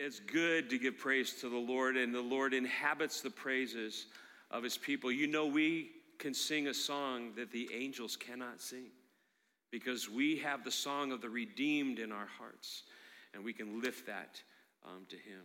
[0.00, 4.06] It's good to give praise to the Lord, and the Lord inhabits the praises
[4.48, 5.10] of his people.
[5.10, 5.90] You know, we
[6.20, 8.92] can sing a song that the angels cannot sing
[9.72, 12.84] because we have the song of the redeemed in our hearts,
[13.34, 14.40] and we can lift that
[14.86, 15.42] um, to him.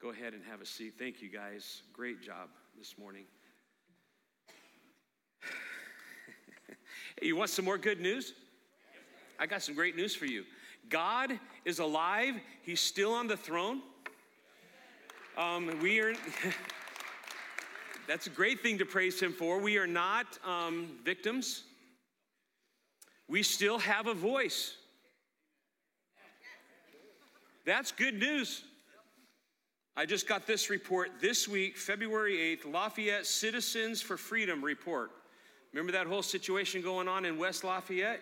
[0.00, 0.94] Go ahead and have a seat.
[0.98, 1.82] Thank you, guys.
[1.92, 2.48] Great job
[2.78, 3.24] this morning.
[7.20, 8.32] you want some more good news?
[9.38, 10.44] I got some great news for you.
[10.88, 13.82] God is alive, He's still on the throne.
[15.36, 16.14] Um, we are,
[18.08, 19.58] that's a great thing to praise Him for.
[19.58, 21.64] We are not um, victims,
[23.28, 24.74] we still have a voice.
[27.66, 28.64] That's good news.
[29.94, 35.10] I just got this report this week, February 8th, Lafayette Citizens for Freedom report.
[35.72, 38.20] Remember that whole situation going on in West Lafayette?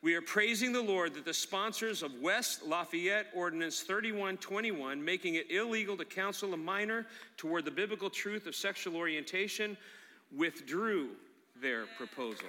[0.00, 5.50] We are praising the Lord that the sponsors of West Lafayette Ordinance 3121, making it
[5.50, 7.04] illegal to counsel a minor
[7.36, 9.76] toward the biblical truth of sexual orientation,
[10.36, 11.08] withdrew
[11.60, 12.46] their proposal.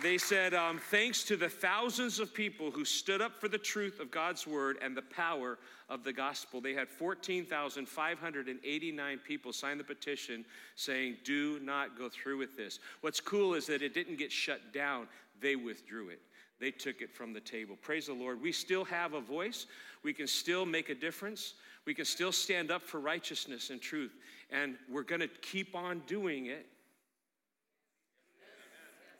[0.00, 3.98] They said, um, thanks to the thousands of people who stood up for the truth
[3.98, 9.82] of God's word and the power of the gospel, they had 14,589 people sign the
[9.82, 10.44] petition
[10.76, 12.78] saying, do not go through with this.
[13.00, 15.08] What's cool is that it didn't get shut down,
[15.40, 16.20] they withdrew it.
[16.60, 17.76] They took it from the table.
[17.82, 18.40] Praise the Lord.
[18.40, 19.66] We still have a voice.
[20.04, 21.54] We can still make a difference.
[21.86, 24.12] We can still stand up for righteousness and truth.
[24.50, 26.66] And we're going to keep on doing it.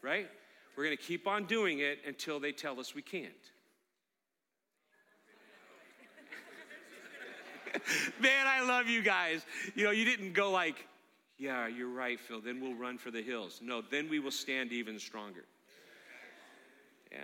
[0.03, 0.29] Right?
[0.79, 3.33] We're going to keep on doing it until they tell us we can't.
[8.21, 9.45] Man, I love you guys.
[9.75, 10.87] You know, you didn't go like,
[11.37, 13.59] yeah, you're right, Phil, then we'll run for the hills.
[13.61, 15.47] No, then we will stand even stronger.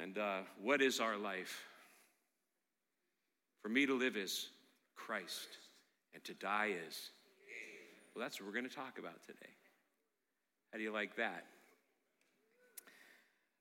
[0.03, 1.63] And uh, what is our life?
[3.63, 4.49] For me to live is
[4.97, 5.47] Christ,
[6.13, 7.11] and to die is.
[8.17, 9.53] Well, that's what we're going to talk about today.
[10.73, 11.45] How do you like that?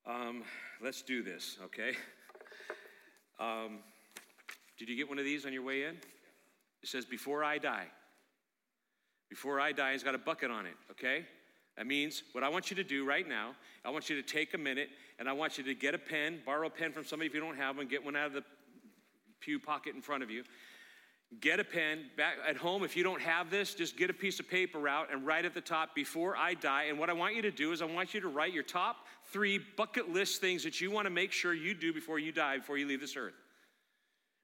[0.06, 0.44] Um,
[0.81, 1.96] let's do this, okay?
[3.40, 3.80] Um,
[4.78, 5.96] did you get one of these on your way in?
[6.81, 7.88] It says, Before I die.
[9.30, 11.25] Before I die, it's got a bucket on it, okay?
[11.78, 14.53] That means what I want you to do right now, I want you to take
[14.53, 17.28] a minute and I want you to get a pen, borrow a pen from somebody
[17.28, 18.44] if you don't have one, get one out of the
[19.40, 20.44] pew pocket in front of you.
[21.39, 22.05] Get a pen.
[22.16, 25.11] Back at home, if you don't have this, just get a piece of paper out
[25.11, 26.83] and write at the top, before I die.
[26.83, 28.97] And what I want you to do is I want you to write your top
[29.25, 32.57] three bucket list things that you want to make sure you do before you die,
[32.57, 33.33] before you leave this earth.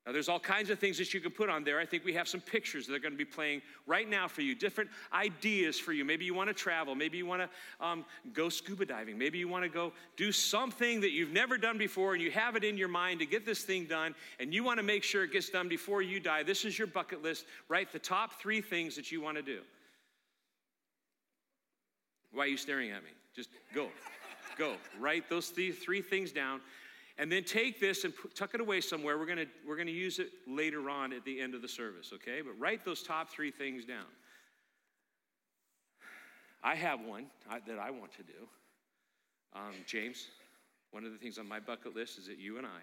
[0.05, 1.79] Now, there's all kinds of things that you can put on there.
[1.79, 4.41] I think we have some pictures that are going to be playing right now for
[4.41, 6.05] you, different ideas for you.
[6.05, 6.95] Maybe you want to travel.
[6.95, 9.17] Maybe you want to um, go scuba diving.
[9.17, 12.55] Maybe you want to go do something that you've never done before and you have
[12.55, 15.23] it in your mind to get this thing done and you want to make sure
[15.23, 16.43] it gets done before you die.
[16.43, 17.45] This is your bucket list.
[17.67, 19.59] Write the top three things that you want to do.
[22.31, 23.09] Why are you staring at me?
[23.35, 23.89] Just go.
[24.57, 24.75] go.
[24.99, 26.61] Write those three, three things down
[27.19, 29.19] and then take this and tuck it away somewhere.
[29.19, 32.11] We're going we're going to use it later on at the end of the service,
[32.13, 32.41] okay?
[32.41, 34.05] But write those top three things down.
[36.63, 38.47] I have one that I want to do.
[39.53, 40.27] Um, James,
[40.91, 42.81] one of the things on my bucket list is that you and I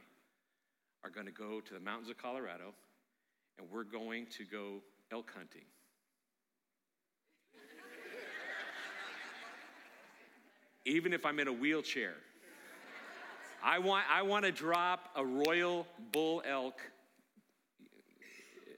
[1.02, 2.74] are going to go to the mountains of Colorado
[3.58, 4.82] and we're going to go
[5.12, 5.64] elk hunting.
[10.84, 12.14] Even if I'm in a wheelchair.
[13.62, 16.80] I want, I want to drop a royal bull elk.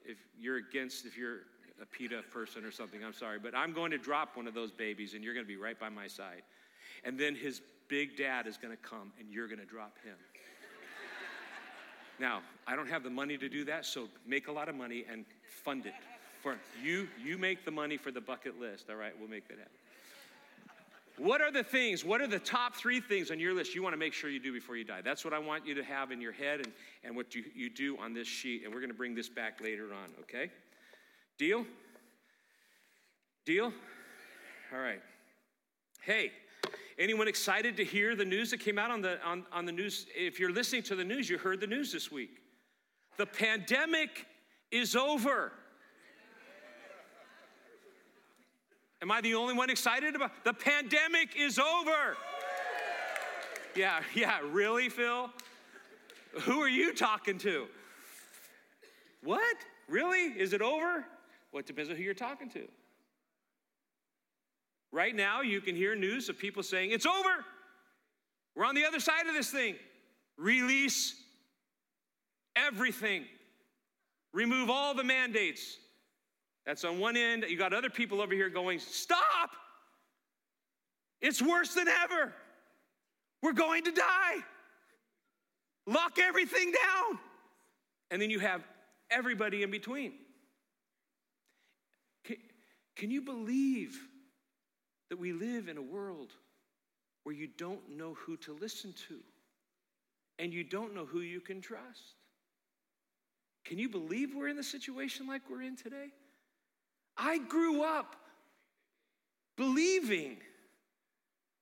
[0.05, 1.41] If you're against, if you're
[1.81, 4.71] a PETA person or something, I'm sorry, but I'm going to drop one of those
[4.71, 6.43] babies and you're going to be right by my side.
[7.05, 10.17] And then his big dad is going to come and you're going to drop him.
[12.19, 15.05] now, I don't have the money to do that, so make a lot of money
[15.11, 15.25] and
[15.65, 15.95] fund it.
[16.43, 18.91] For you, you make the money for the bucket list.
[18.91, 19.73] All right, we'll make that happen.
[21.19, 23.93] What are the things, what are the top three things on your list you want
[23.93, 25.01] to make sure you do before you die?
[25.03, 26.73] That's what I want you to have in your head and,
[27.03, 28.63] and what you, you do on this sheet.
[28.65, 30.51] And we're going to bring this back later on, okay?
[31.37, 31.65] Deal?
[33.45, 33.73] Deal?
[34.73, 35.01] All right.
[36.03, 36.33] Hey,
[36.99, 40.07] anyone excited to hear the news that came out on the, on, on the news?
[40.17, 42.39] If you're listening to the news, you heard the news this week.
[43.17, 44.27] The pandemic
[44.71, 45.53] is over.
[49.01, 52.17] Am I the only one excited about the pandemic is over?
[53.77, 55.31] Yeah, yeah, really, Phil?
[56.43, 57.67] Who are you talking to?
[59.23, 59.57] What?
[59.89, 60.33] Really?
[60.39, 61.05] Is it over?
[61.53, 62.67] Well, it depends on who you're talking to.
[64.91, 67.45] Right now, you can hear news of people saying, It's over.
[68.57, 69.77] We're on the other side of this thing.
[70.37, 71.15] Release
[72.57, 73.25] everything,
[74.33, 75.79] remove all the mandates.
[76.69, 77.47] That's on one end.
[77.49, 79.53] You got other people over here going, Stop!
[81.23, 82.35] It's worse than ever.
[83.43, 84.45] We're going to die.
[85.87, 87.19] Lock everything down.
[88.11, 88.63] And then you have
[89.11, 90.13] everybody in between.
[92.25, 92.37] Can,
[92.97, 93.99] can you believe
[95.09, 96.33] that we live in a world
[97.25, 99.19] where you don't know who to listen to
[100.39, 102.17] and you don't know who you can trust?
[103.65, 106.09] Can you believe we're in the situation like we're in today?
[107.19, 108.15] I grew up
[109.57, 110.39] believing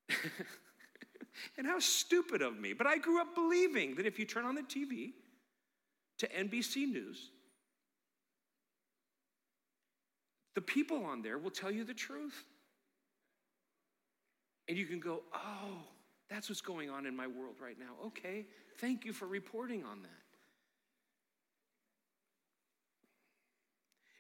[1.59, 2.75] and how stupid of me.
[2.75, 5.13] But I grew up believing that if you turn on the TV
[6.19, 7.31] to NBC News,
[10.55, 12.45] the people on there will tell you the truth.
[14.69, 15.79] And you can go, oh,
[16.29, 18.07] that's what's going on in my world right now.
[18.07, 18.47] Okay,
[18.79, 20.26] thank you for reporting on that.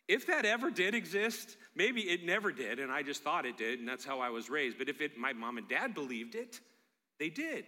[0.08, 3.80] If that ever did exist, maybe it never did, and I just thought it did,
[3.80, 4.78] and that's how I was raised.
[4.78, 6.60] But if it, my mom and dad believed it,
[7.18, 7.66] they did.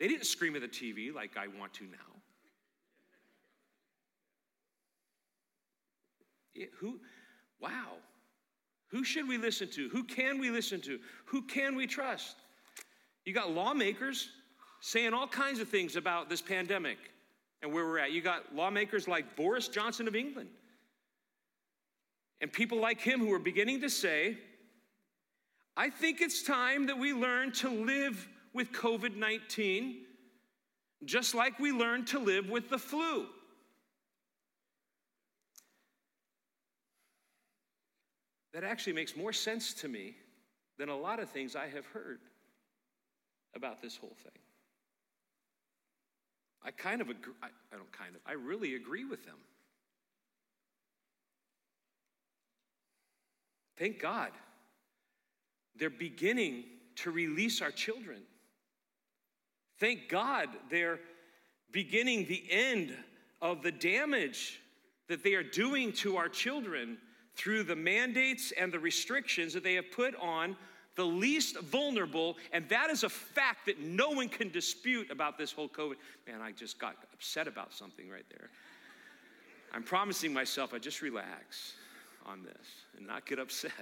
[0.00, 1.98] They didn't scream at the TV like I want to now.
[6.54, 6.98] It, who,
[7.60, 7.98] wow.
[8.88, 9.88] Who should we listen to?
[9.90, 10.98] Who can we listen to?
[11.26, 12.36] Who can we trust?
[13.24, 14.30] You got lawmakers
[14.80, 16.98] saying all kinds of things about this pandemic
[17.62, 18.10] and where we're at.
[18.10, 20.48] You got lawmakers like Boris Johnson of England
[22.40, 24.38] and people like him who are beginning to say,
[25.76, 30.06] I think it's time that we learn to live with COVID 19
[31.04, 33.26] just like we learned to live with the flu.
[38.52, 40.14] That actually makes more sense to me
[40.78, 42.20] than a lot of things I have heard
[43.54, 44.42] about this whole thing.
[46.62, 49.36] I kind of agree, I, don't kind of, I really agree with them.
[53.80, 54.30] Thank God.
[55.74, 56.64] They're beginning
[56.96, 58.18] to release our children.
[59.78, 61.00] Thank God they're
[61.72, 62.94] beginning the end
[63.40, 64.60] of the damage
[65.08, 66.98] that they are doing to our children
[67.36, 70.56] through the mandates and the restrictions that they have put on
[70.96, 72.36] the least vulnerable.
[72.52, 75.94] And that is a fact that no one can dispute about this whole COVID.
[76.28, 78.50] Man, I just got upset about something right there.
[79.72, 81.76] I'm promising myself I just relax
[82.26, 83.72] on this and not get upset.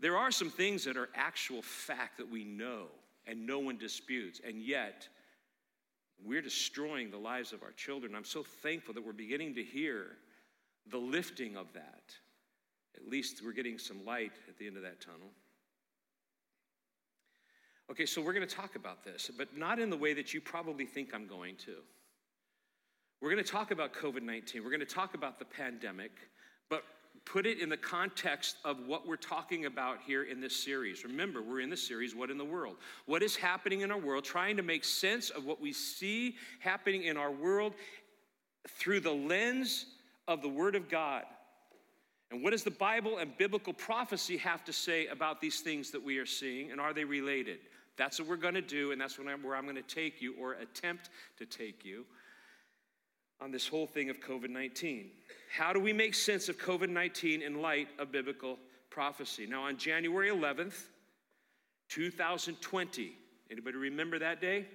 [0.00, 2.86] There are some things that are actual fact that we know
[3.26, 5.08] and no one disputes, and yet
[6.22, 8.14] we're destroying the lives of our children.
[8.14, 10.16] I'm so thankful that we're beginning to hear
[10.90, 12.12] the lifting of that.
[12.96, 15.30] At least we're getting some light at the end of that tunnel.
[17.90, 20.40] Okay, so we're going to talk about this, but not in the way that you
[20.40, 21.76] probably think I'm going to.
[23.20, 24.62] We're going to talk about COVID 19.
[24.62, 26.12] We're going to talk about the pandemic
[27.24, 31.04] put it in the context of what we're talking about here in this series.
[31.04, 32.76] Remember, we're in the series, What in the World?
[33.06, 37.04] What is happening in our world, trying to make sense of what we see happening
[37.04, 37.74] in our world
[38.68, 39.86] through the lens
[40.28, 41.24] of the Word of God.
[42.30, 46.02] And what does the Bible and biblical prophecy have to say about these things that
[46.02, 47.58] we are seeing, and are they related?
[47.96, 50.54] That's what we're going to do, and that's where I'm going to take you, or
[50.54, 52.04] attempt to take you,
[53.40, 55.10] on this whole thing of COVID 19.
[55.50, 58.58] How do we make sense of COVID 19 in light of biblical
[58.90, 59.46] prophecy?
[59.46, 60.84] Now, on January 11th,
[61.88, 63.12] 2020,
[63.50, 64.66] anybody remember that day?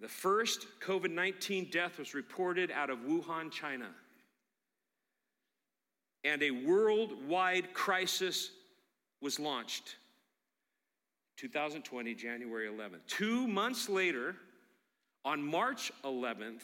[0.00, 3.88] The first COVID 19 death was reported out of Wuhan, China.
[6.24, 8.50] And a worldwide crisis
[9.20, 9.96] was launched.
[11.36, 13.06] 2020, January 11th.
[13.06, 14.36] Two months later,
[15.24, 16.62] on March 11th,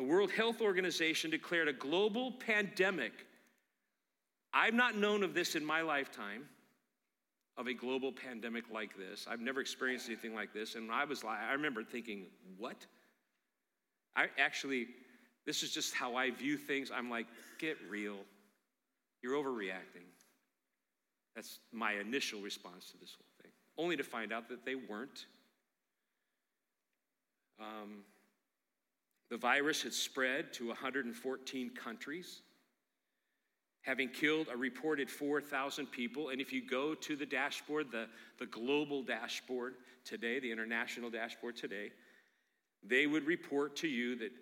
[0.00, 3.12] the World Health Organization declared a global pandemic.
[4.54, 6.44] I've not known of this in my lifetime,
[7.58, 9.26] of a global pandemic like this.
[9.30, 10.74] I've never experienced anything like this.
[10.74, 12.86] And I was like, I remember thinking, what?
[14.16, 14.86] I actually,
[15.44, 16.90] this is just how I view things.
[16.90, 17.26] I'm like,
[17.58, 18.16] get real.
[19.22, 20.08] You're overreacting.
[21.36, 25.26] That's my initial response to this whole thing, only to find out that they weren't.
[27.60, 28.04] Um,
[29.30, 32.42] the virus had spread to 114 countries,
[33.82, 36.30] having killed a reported 4,000 people.
[36.30, 38.06] And if you go to the dashboard, the,
[38.38, 41.92] the global dashboard today, the international dashboard today,
[42.82, 44.32] they would report to you that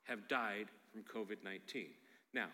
[0.04, 1.86] have died from COVID 19.
[2.34, 2.48] Now,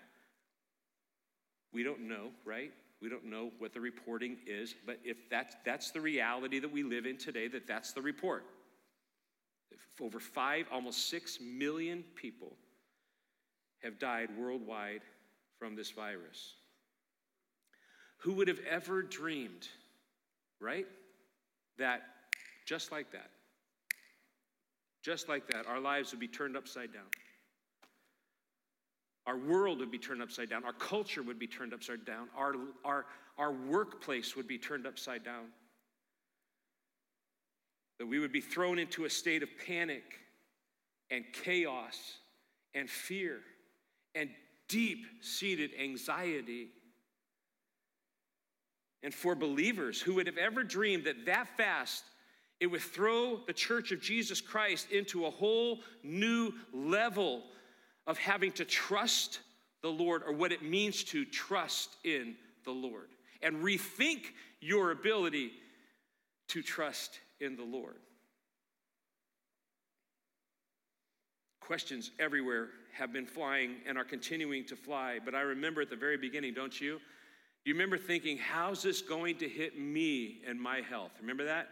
[1.72, 2.72] We don't know, right?
[3.00, 6.82] We don't know what the reporting is, but if that's, that's the reality that we
[6.82, 8.44] live in today, that that's the report.
[9.70, 12.56] If over five, almost six million people
[13.82, 15.02] have died worldwide
[15.58, 16.54] from this virus.
[18.18, 19.68] Who would have ever dreamed,
[20.60, 20.86] right?
[21.78, 22.02] That
[22.66, 23.30] just like that,
[25.02, 27.04] just like that, our lives would be turned upside down.
[29.26, 30.64] Our world would be turned upside down.
[30.64, 32.28] Our culture would be turned upside down.
[32.36, 32.54] Our,
[32.84, 33.06] our,
[33.38, 35.46] our workplace would be turned upside down.
[37.98, 40.04] That we would be thrown into a state of panic
[41.10, 42.18] and chaos
[42.74, 43.40] and fear
[44.14, 44.30] and
[44.68, 46.68] deep seated anxiety.
[49.02, 52.04] And for believers who would have ever dreamed that that fast
[52.58, 57.42] it would throw the church of Jesus Christ into a whole new level
[58.06, 59.40] of having to trust
[59.82, 62.34] the Lord or what it means to trust in
[62.64, 63.08] the Lord
[63.42, 65.52] and rethink your ability
[66.48, 67.96] to trust in the Lord.
[71.60, 75.96] Questions everywhere have been flying and are continuing to fly, but I remember at the
[75.96, 77.00] very beginning, don't you?
[77.64, 81.10] You remember thinking, how's this going to hit me and my health?
[81.20, 81.68] Remember that?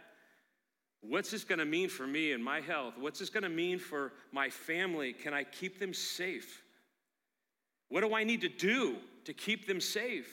[1.07, 2.95] What's this going to mean for me and my health?
[2.97, 5.13] What's this going to mean for my family?
[5.13, 6.61] Can I keep them safe?
[7.89, 10.27] What do I need to do to keep them safe?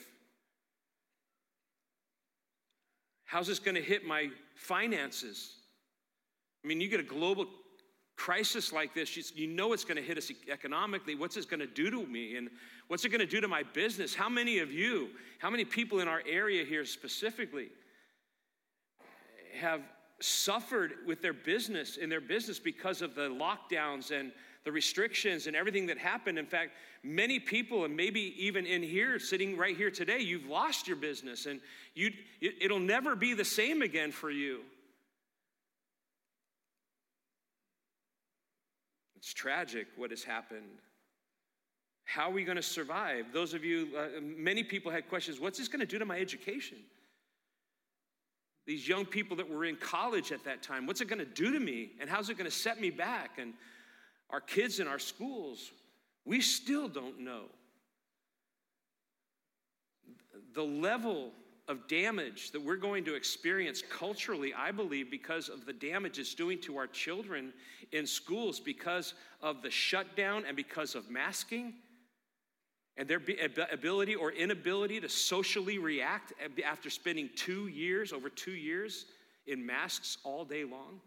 [3.25, 5.55] How's this going to hit my finances?
[6.63, 7.45] I mean, you get a global
[8.15, 11.15] crisis like this, you know it's going to hit us economically.
[11.15, 12.37] What's this going to do to me?
[12.37, 12.49] And
[12.87, 14.13] what's it going to do to my business?
[14.13, 17.69] How many of you, how many people in our area here specifically,
[19.59, 19.81] have
[20.23, 24.31] suffered with their business in their business because of the lockdowns and
[24.63, 26.39] the restrictions and everything that happened.
[26.39, 26.71] In fact,
[27.03, 31.45] many people, and maybe even in here, sitting right here today, you've lost your business
[31.45, 31.59] and
[31.93, 34.61] you, it, will never be the same again for you.
[39.17, 40.79] It's tragic what has happened.
[42.05, 43.25] How are we going to survive?
[43.33, 46.19] Those of you, uh, many people had questions what's this going to do to my
[46.19, 46.77] education?
[48.65, 50.85] These young people that were in college at that time.
[50.85, 51.91] What's it going to do to me?
[51.99, 53.37] And how's it going to set me back?
[53.37, 53.53] And
[54.29, 55.71] our kids in our schools,
[56.25, 57.45] we still don't know.
[60.53, 61.31] The level
[61.67, 66.33] of damage that we're going to experience culturally, I believe, because of the damage it's
[66.33, 67.53] doing to our children
[67.91, 71.73] in schools, because of the shutdown and because of masking
[72.97, 73.21] and their
[73.71, 76.33] ability or inability to socially react
[76.63, 79.05] after spending two years, over two years,
[79.47, 81.01] in masks all day long,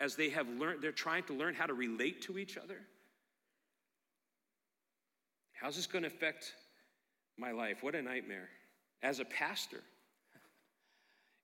[0.00, 2.78] as they have learned, they're trying to learn how to relate to each other.
[5.52, 6.54] How's this going to affect
[7.36, 7.82] my life?
[7.82, 8.48] What a nightmare.
[9.02, 9.80] As a pastor,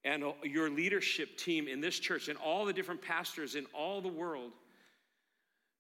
[0.05, 4.09] and your leadership team in this church, and all the different pastors in all the
[4.09, 4.53] world,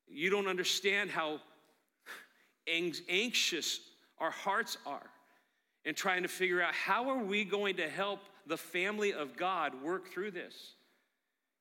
[0.06, 1.40] you don't understand how
[2.66, 3.80] anxious
[4.20, 5.10] our hearts are
[5.84, 9.82] in trying to figure out how are we going to help the family of God
[9.82, 10.74] work through this?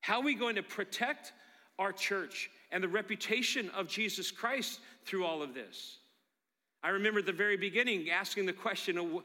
[0.02, 1.34] How are we going to protect
[1.78, 5.98] our church and the reputation of Jesus Christ through all of this?
[6.84, 9.24] I remember at the very beginning asking the question of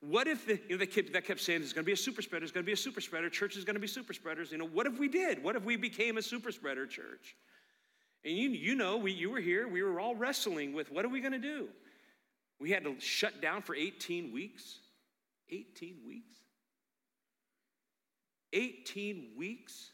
[0.00, 1.96] what if the, you know, they kept, that kept saying there's going to be a
[1.96, 4.12] super spreader, there's going to be a super spreader, church is going to be super
[4.12, 4.52] spreaders.
[4.52, 5.42] You know, what if we did?
[5.42, 7.36] What if we became a super spreader church?
[8.24, 11.08] And you, you know, we, you were here, we were all wrestling with what are
[11.08, 11.68] we going to do?
[12.60, 14.78] We had to shut down for 18 weeks.
[15.50, 16.36] 18 weeks?
[18.52, 19.90] 18 weeks?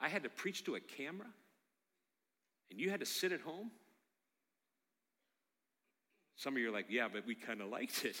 [0.00, 1.28] I had to preach to a camera,
[2.70, 3.70] and you had to sit at home?
[6.36, 8.20] Some of you are like, yeah, but we kind of liked it.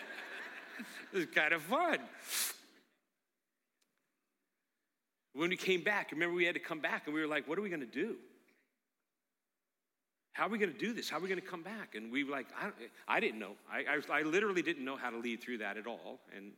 [1.12, 1.98] it was kind of fun.
[5.32, 7.58] When we came back, remember we had to come back and we were like, what
[7.58, 8.16] are we going to do?
[10.36, 11.08] How are we going to do this?
[11.08, 11.94] How are we going to come back?
[11.94, 12.68] And we were like, I,
[13.08, 13.52] I didn't know.
[13.72, 16.20] I, I, I literally didn't know how to lead through that at all.
[16.36, 16.52] And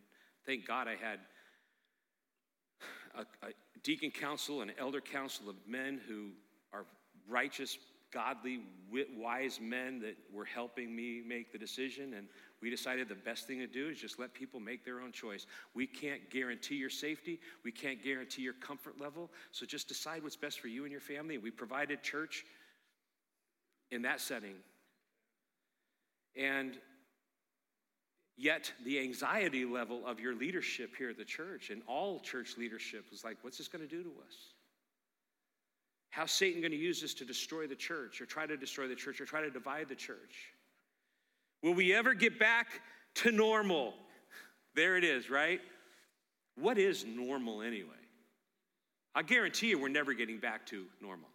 [0.45, 1.21] thank God I had
[3.15, 3.51] a, a
[3.85, 6.31] deacon council and elder council of men who
[6.73, 6.87] are
[7.29, 7.79] righteous,
[8.13, 8.63] godly,
[9.17, 12.15] wise men that were helping me make the decision.
[12.15, 12.27] And
[12.61, 15.47] we decided the best thing to do is just let people make their own choice.
[15.75, 19.31] We can't guarantee your safety, we can't guarantee your comfort level.
[19.53, 21.39] So just decide what's best for you and your family.
[21.39, 22.45] We provided church
[23.91, 24.55] in that setting.
[26.37, 26.79] And
[28.37, 33.07] yet, the anxiety level of your leadership here at the church and all church leadership
[33.11, 34.37] was like, what's this going to do to us?
[36.11, 38.95] How's Satan going to use this to destroy the church or try to destroy the
[38.95, 40.53] church or try to divide the church?
[41.63, 42.67] Will we ever get back
[43.17, 43.95] to normal?
[44.75, 45.61] There it is, right?
[46.57, 47.91] What is normal anyway?
[49.15, 51.29] I guarantee you we're never getting back to normal.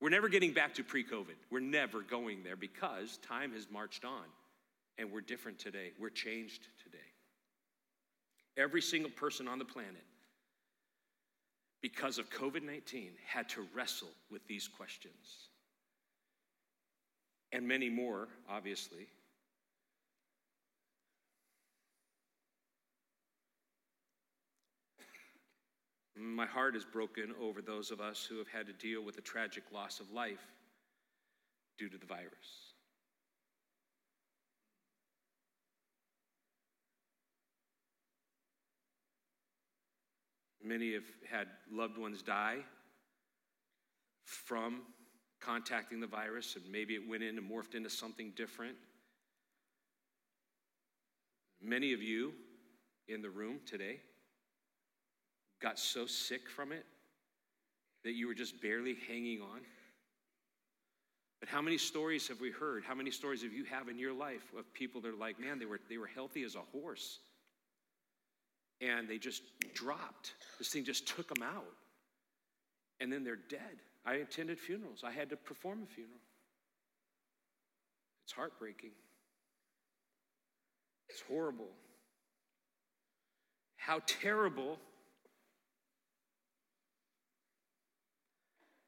[0.00, 1.36] We're never getting back to pre COVID.
[1.50, 4.24] We're never going there because time has marched on
[4.98, 5.92] and we're different today.
[5.98, 6.98] We're changed today.
[8.56, 10.04] Every single person on the planet,
[11.82, 15.50] because of COVID 19, had to wrestle with these questions.
[17.52, 19.06] And many more, obviously.
[26.18, 29.22] My heart is broken over those of us who have had to deal with the
[29.22, 30.46] tragic loss of life
[31.76, 32.72] due to the virus.
[40.64, 42.58] Many have had loved ones die
[44.24, 44.82] from
[45.38, 48.74] contacting the virus, and maybe it went in and morphed into something different.
[51.62, 52.32] Many of you
[53.06, 54.00] in the room today
[55.60, 56.84] got so sick from it
[58.04, 59.60] that you were just barely hanging on.
[61.40, 62.84] But how many stories have we heard?
[62.84, 65.58] How many stories have you have in your life of people that are like, man,
[65.58, 67.18] they were, they were healthy as a horse.
[68.80, 69.42] And they just
[69.74, 70.34] dropped.
[70.58, 71.64] This thing just took them out.
[73.00, 73.60] And then they're dead.
[74.04, 75.02] I attended funerals.
[75.04, 76.20] I had to perform a funeral.
[78.24, 78.90] It's heartbreaking.
[81.08, 81.70] It's horrible.
[83.76, 84.78] How terrible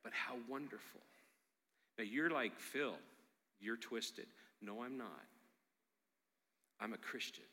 [0.08, 1.02] but how wonderful.
[1.98, 2.94] Now you're like, Phil,
[3.60, 4.24] you're twisted.
[4.62, 5.26] No, I'm not.
[6.80, 7.44] I'm a Christian.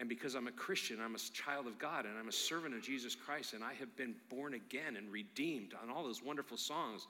[0.00, 2.82] And because I'm a Christian, I'm a child of God, and I'm a servant of
[2.82, 7.06] Jesus Christ, and I have been born again and redeemed on all those wonderful songs.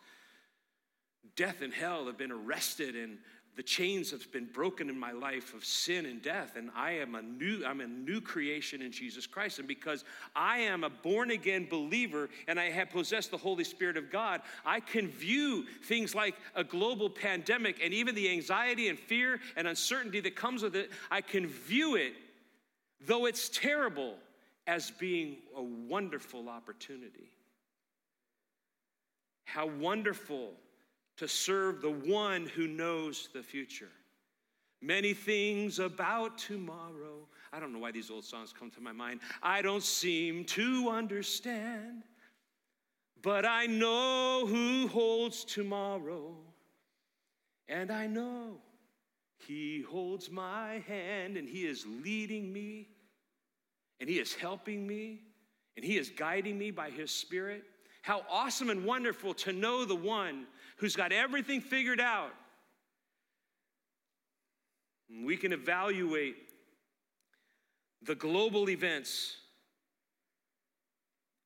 [1.34, 3.18] Death and hell have been arrested and
[3.56, 7.14] the chains have been broken in my life of sin and death and i am
[7.14, 9.58] a new i'm a new creation in jesus christ.
[9.58, 13.96] And because i am a born again believer and i have possessed the holy spirit
[13.96, 18.98] of god i can view things like a global pandemic and even the anxiety and
[18.98, 20.90] fear and uncertainty that comes with it.
[21.10, 22.14] I can view it
[23.06, 24.16] though it's terrible
[24.66, 27.30] as being a wonderful opportunity.
[29.44, 30.52] How wonderful
[31.20, 33.90] to serve the one who knows the future.
[34.80, 37.28] Many things about tomorrow.
[37.52, 39.20] I don't know why these old songs come to my mind.
[39.42, 42.04] I don't seem to understand,
[43.20, 46.38] but I know who holds tomorrow.
[47.68, 48.56] And I know
[49.46, 52.88] he holds my hand and he is leading me
[54.00, 55.20] and he is helping me
[55.76, 57.64] and he is guiding me by his spirit.
[58.00, 60.46] How awesome and wonderful to know the one
[60.80, 62.32] who's got everything figured out.
[65.24, 66.36] We can evaluate
[68.02, 69.36] the global events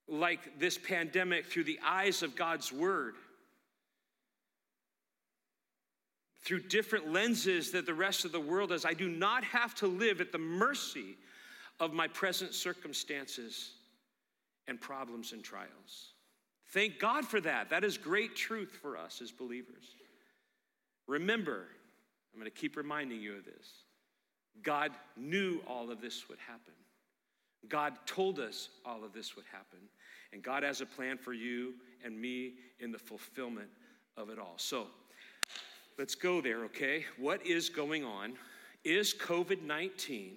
[0.07, 3.17] like this pandemic through the eyes of God's Word,
[6.45, 8.85] through different lenses that the rest of the world does.
[8.85, 11.17] I do not have to live at the mercy
[11.81, 13.73] of my present circumstances
[14.69, 16.14] and problems and trials.
[16.75, 17.71] Thank God for that.
[17.71, 19.95] That is great truth for us as believers.
[21.07, 21.69] Remember,
[22.33, 23.69] I'm going to keep reminding you of this.
[24.61, 26.73] God knew all of this would happen.
[27.69, 29.79] God told us all of this would happen.
[30.33, 33.69] And God has a plan for you and me in the fulfillment
[34.17, 34.55] of it all.
[34.57, 34.89] So
[35.97, 37.05] let's go there, okay?
[37.19, 38.33] What is going on?
[38.83, 40.33] Is COVID 19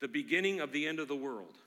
[0.00, 1.58] the beginning of the end of the world?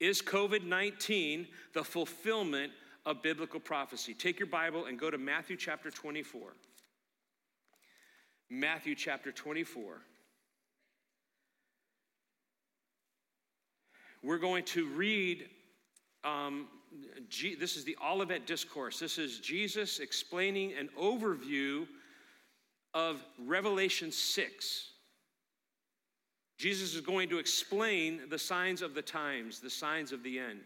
[0.00, 2.72] Is COVID 19 the fulfillment
[3.06, 4.14] of biblical prophecy?
[4.14, 6.54] Take your Bible and go to Matthew chapter 24.
[8.50, 10.00] Matthew chapter 24.
[14.22, 15.48] We're going to read,
[16.24, 16.68] um,
[17.28, 18.98] G- this is the Olivet Discourse.
[18.98, 21.86] This is Jesus explaining an overview
[22.94, 24.90] of Revelation 6.
[26.56, 30.60] Jesus is going to explain the signs of the times, the signs of the end.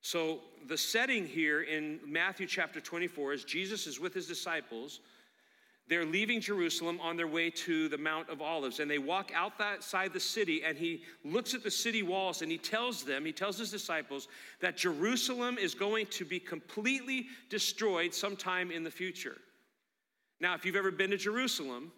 [0.00, 5.00] So, the setting here in Matthew chapter 24 is Jesus is with his disciples.
[5.86, 10.12] They're leaving Jerusalem on their way to the Mount of Olives, and they walk outside
[10.14, 13.58] the city, and he looks at the city walls and he tells them, he tells
[13.58, 14.28] his disciples,
[14.60, 19.36] that Jerusalem is going to be completely destroyed sometime in the future.
[20.40, 21.92] Now, if you've ever been to Jerusalem,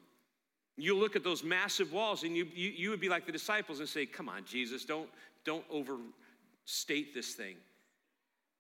[0.77, 3.81] you look at those massive walls and you, you, you would be like the disciples
[3.81, 5.09] and say, Come on, Jesus, don't,
[5.45, 7.57] don't overstate this thing.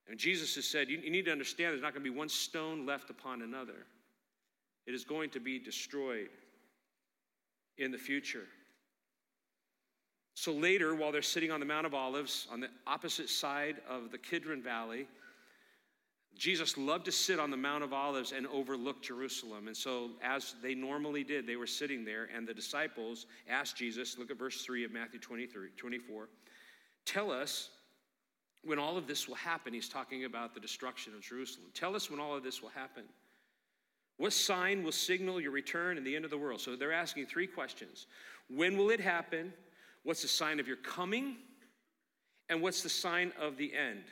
[0.08, 2.28] And Jesus has said, you, you need to understand there's not going to be one
[2.28, 3.86] stone left upon another.
[4.86, 6.28] It is going to be destroyed
[7.76, 8.44] in the future.
[10.34, 14.12] So later, while they're sitting on the Mount of Olives on the opposite side of
[14.12, 15.08] the Kidron Valley,
[16.36, 19.68] Jesus loved to sit on the Mount of Olives and overlook Jerusalem.
[19.68, 24.18] And so, as they normally did, they were sitting there, and the disciples asked Jesus,
[24.18, 26.28] look at verse 3 of Matthew 23, 24,
[27.06, 27.70] tell us
[28.62, 29.72] when all of this will happen.
[29.72, 31.68] He's talking about the destruction of Jerusalem.
[31.72, 33.04] Tell us when all of this will happen.
[34.18, 36.60] What sign will signal your return and the end of the world?
[36.60, 38.06] So they're asking three questions
[38.48, 39.52] When will it happen?
[40.02, 41.36] What's the sign of your coming?
[42.48, 44.04] And what's the sign of the end?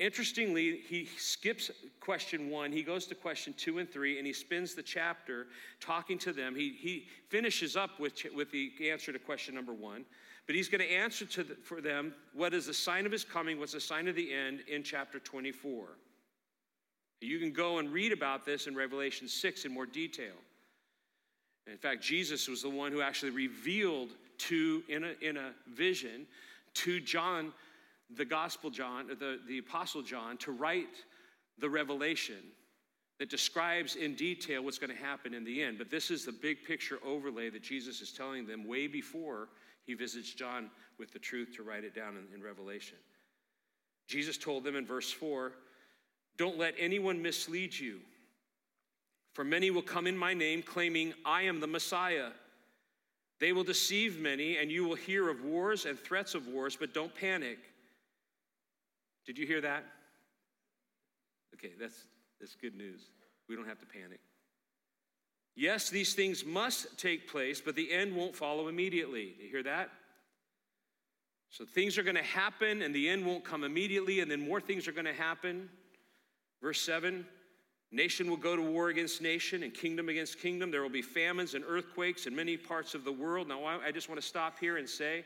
[0.00, 4.74] Interestingly, he skips question one, he goes to question two and three, and he spends
[4.74, 5.46] the chapter
[5.78, 6.56] talking to them.
[6.56, 10.06] He, he finishes up with, with the answer to question number one,
[10.46, 13.24] but he's going to answer to the, for them what is the sign of his
[13.24, 15.88] coming, what's the sign of the end in chapter 24.
[17.20, 20.32] You can go and read about this in Revelation 6 in more detail.
[21.70, 26.26] In fact, Jesus was the one who actually revealed to, in a, in a vision,
[26.72, 27.52] to John
[28.16, 31.04] the Gospel John, the, the Apostle John, to write
[31.58, 32.42] the revelation
[33.18, 35.78] that describes in detail what's going to happen in the end.
[35.78, 39.48] But this is the big picture overlay that Jesus is telling them way before
[39.84, 42.96] he visits John with the truth to write it down in, in Revelation.
[44.06, 45.52] Jesus told them in verse 4
[46.36, 48.00] Don't let anyone mislead you,
[49.34, 52.30] for many will come in my name, claiming, I am the Messiah.
[53.38, 56.92] They will deceive many, and you will hear of wars and threats of wars, but
[56.92, 57.58] don't panic.
[59.26, 59.84] Did you hear that?
[61.54, 62.04] Okay, that's,
[62.40, 63.02] that's good news.
[63.48, 64.20] We don't have to panic.
[65.56, 69.34] Yes, these things must take place, but the end won't follow immediately.
[69.40, 69.90] You hear that?
[71.50, 74.60] So things are going to happen, and the end won't come immediately, and then more
[74.60, 75.68] things are going to happen.
[76.62, 77.26] Verse 7
[77.92, 80.70] Nation will go to war against nation, and kingdom against kingdom.
[80.70, 83.48] There will be famines and earthquakes in many parts of the world.
[83.48, 85.24] Now, I just want to stop here and say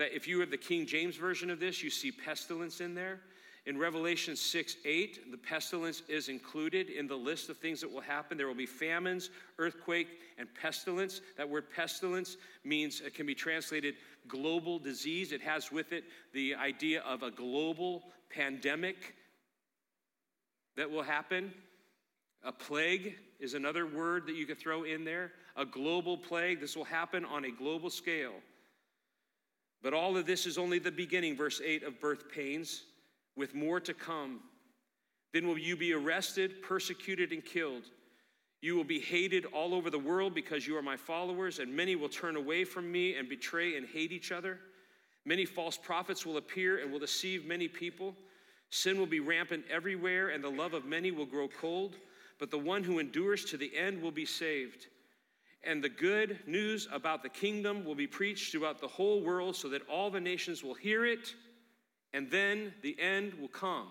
[0.00, 3.20] that if you have the King James Version of this, you see pestilence in there.
[3.66, 8.00] In Revelation 6 8, the pestilence is included in the list of things that will
[8.00, 8.38] happen.
[8.38, 10.08] There will be famines, earthquake,
[10.38, 11.20] and pestilence.
[11.36, 15.32] That word pestilence means it can be translated global disease.
[15.32, 19.14] It has with it the idea of a global pandemic
[20.78, 21.52] that will happen.
[22.42, 25.32] A plague is another word that you could throw in there.
[25.56, 26.58] A global plague.
[26.58, 28.32] This will happen on a global scale.
[29.82, 32.82] But all of this is only the beginning, verse 8 of birth pains,
[33.36, 34.40] with more to come.
[35.32, 37.84] Then will you be arrested, persecuted, and killed.
[38.60, 41.96] You will be hated all over the world because you are my followers, and many
[41.96, 44.58] will turn away from me and betray and hate each other.
[45.24, 48.14] Many false prophets will appear and will deceive many people.
[48.70, 51.96] Sin will be rampant everywhere, and the love of many will grow cold.
[52.38, 54.88] But the one who endures to the end will be saved.
[55.62, 59.68] And the good news about the kingdom will be preached throughout the whole world so
[59.68, 61.34] that all the nations will hear it,
[62.14, 63.88] and then the end will come.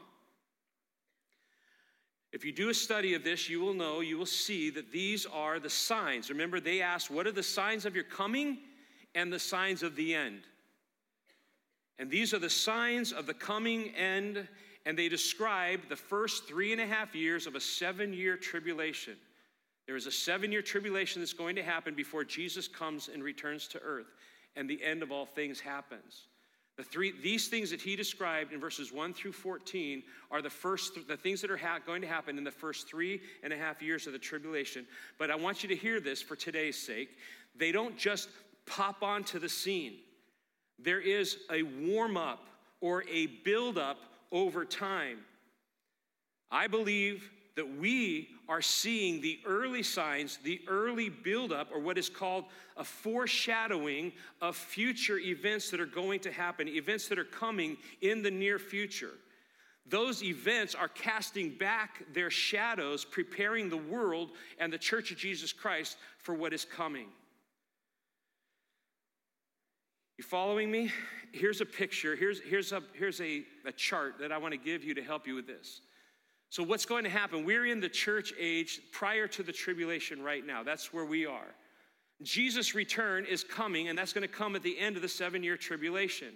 [2.31, 5.25] If you do a study of this, you will know, you will see that these
[5.25, 6.29] are the signs.
[6.29, 8.59] Remember, they asked, What are the signs of your coming
[9.15, 10.41] and the signs of the end?
[11.97, 14.47] And these are the signs of the coming end,
[14.85, 19.17] and they describe the first three and a half years of a seven year tribulation.
[19.89, 23.67] There is a seven year tribulation that's going to happen before Jesus comes and returns
[23.69, 24.13] to earth,
[24.55, 26.27] and the end of all things happens.
[26.77, 31.07] The three, these things that he described in verses 1 through 14 are the first,
[31.07, 33.81] the things that are ha- going to happen in the first three and a half
[33.81, 34.85] years of the tribulation.
[35.17, 37.09] But I want you to hear this for today's sake.
[37.55, 38.29] They don't just
[38.67, 39.95] pop onto the scene,
[40.77, 42.45] there is a warm up
[42.79, 43.97] or a build up
[44.31, 45.17] over time.
[46.51, 52.07] I believe that we are seeing the early signs, the early buildup, or what is
[52.07, 52.45] called
[52.77, 58.21] a foreshadowing of future events that are going to happen, events that are coming in
[58.21, 59.11] the near future.
[59.89, 65.51] Those events are casting back their shadows, preparing the world and the Church of Jesus
[65.51, 67.07] Christ for what is coming.
[70.17, 70.93] You following me?
[71.33, 72.15] Here's a picture.
[72.15, 75.27] Here's, here's, a, here's a, a chart that I want to give you to help
[75.27, 75.81] you with this.
[76.49, 77.45] So, what's going to happen?
[77.45, 80.63] We're in the church age prior to the tribulation right now.
[80.63, 81.55] That's where we are.
[82.23, 85.43] Jesus' return is coming, and that's going to come at the end of the seven
[85.43, 86.33] year tribulation.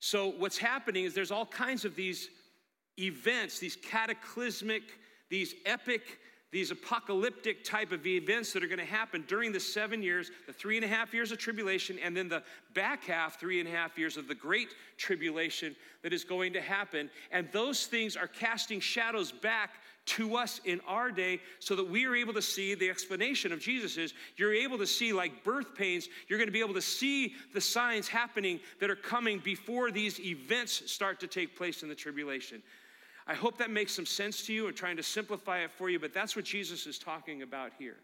[0.00, 2.28] So, what's happening is there's all kinds of these
[2.98, 4.82] events, these cataclysmic,
[5.30, 6.18] these epic
[6.56, 10.52] these apocalyptic type of events that are going to happen during the seven years, the
[10.54, 12.42] three and a half years of tribulation, and then the
[12.72, 16.60] back half, three and a half years of the great tribulation that is going to
[16.62, 17.10] happen.
[17.30, 19.74] And those things are casting shadows back
[20.06, 23.60] to us in our day so that we are able to see the explanation of
[23.60, 26.80] Jesus is you're able to see like birth pains, you're going to be able to
[26.80, 31.90] see the signs happening that are coming before these events start to take place in
[31.90, 32.62] the tribulation.
[33.26, 35.98] I hope that makes some sense to you and trying to simplify it for you,
[35.98, 37.96] but that's what Jesus is talking about here.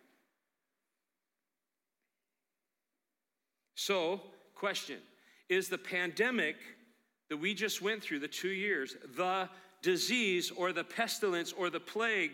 [3.75, 4.21] So,
[4.55, 4.99] question
[5.49, 6.57] Is the pandemic
[7.29, 9.49] that we just went through, the two years, the
[9.81, 12.33] disease or the pestilence or the plague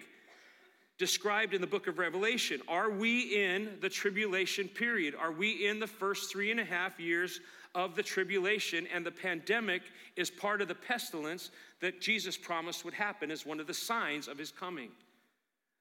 [0.98, 2.60] described in the book of Revelation?
[2.68, 5.14] Are we in the tribulation period?
[5.14, 7.40] Are we in the first three and a half years
[7.74, 8.86] of the tribulation?
[8.92, 9.82] And the pandemic
[10.16, 11.50] is part of the pestilence
[11.80, 14.90] that Jesus promised would happen as one of the signs of his coming?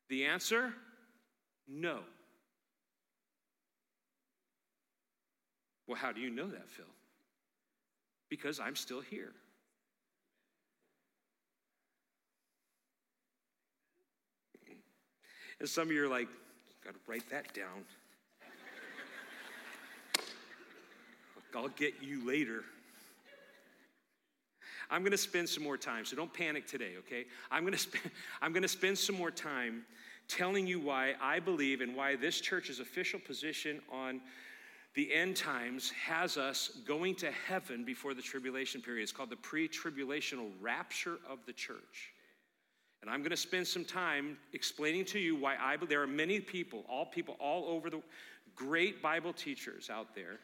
[0.09, 0.73] The answer
[1.67, 1.99] no.
[5.87, 6.85] Well, how do you know that, Phil?
[8.29, 9.31] Because I'm still here.
[15.59, 16.27] And some of you are like,
[16.83, 17.85] got to write that down.
[21.55, 22.63] I'll get you later.
[24.89, 27.25] I'm going to spend some more time, so don't panic today, okay?
[27.51, 29.83] I'm going to spend I'm going to spend some more time
[30.27, 34.21] telling you why I believe and why this church's official position on
[34.93, 39.03] the end times has us going to heaven before the tribulation period.
[39.03, 42.13] It's called the pre-tribulational rapture of the church.
[43.01, 46.07] And I'm going to spend some time explaining to you why I believe there are
[46.07, 48.01] many people, all people all over the
[48.55, 50.39] great Bible teachers out there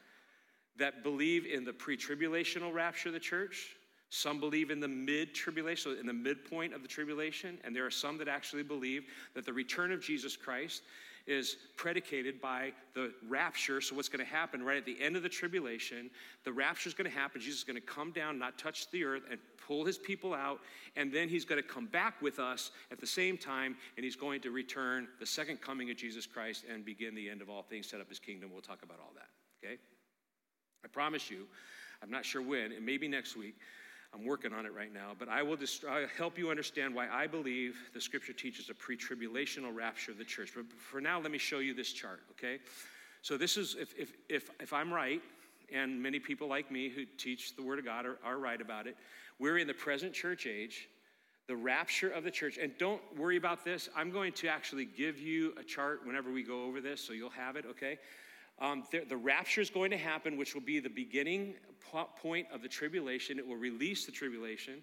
[0.77, 3.75] that believe in the pre-tribulational rapture of the church.
[4.09, 7.85] Some believe in the mid tribulation, so in the midpoint of the tribulation, and there
[7.85, 10.83] are some that actually believe that the return of Jesus Christ
[11.25, 13.79] is predicated by the rapture.
[13.79, 16.09] So, what's going to happen right at the end of the tribulation?
[16.43, 17.39] The rapture is going to happen.
[17.39, 20.59] Jesus is going to come down, not touch the earth, and pull his people out.
[20.95, 24.15] And then he's going to come back with us at the same time, and he's
[24.15, 27.63] going to return the second coming of Jesus Christ and begin the end of all
[27.63, 28.49] things, set up his kingdom.
[28.51, 29.29] We'll talk about all that,
[29.65, 29.77] okay?
[30.83, 31.47] I promise you,
[32.01, 33.55] I'm not sure when, and maybe next week.
[34.13, 35.57] I'm working on it right now, but I will
[35.89, 40.19] I'll help you understand why I believe the scripture teaches a pre tribulational rapture of
[40.19, 40.51] the church.
[40.55, 42.59] But for now, let me show you this chart, okay?
[43.23, 45.21] So, this is, if, if, if, if I'm right,
[45.73, 48.85] and many people like me who teach the Word of God are, are right about
[48.85, 48.95] it,
[49.39, 50.87] we're in the present church age,
[51.47, 52.59] the rapture of the church.
[52.61, 53.89] And don't worry about this.
[53.95, 57.31] I'm going to actually give you a chart whenever we go over this, so you'll
[57.31, 57.97] have it, okay?
[58.59, 61.55] Um, the, the rapture is going to happen, which will be the beginning
[62.21, 63.37] point of the tribulation.
[63.37, 64.81] It will release the tribulation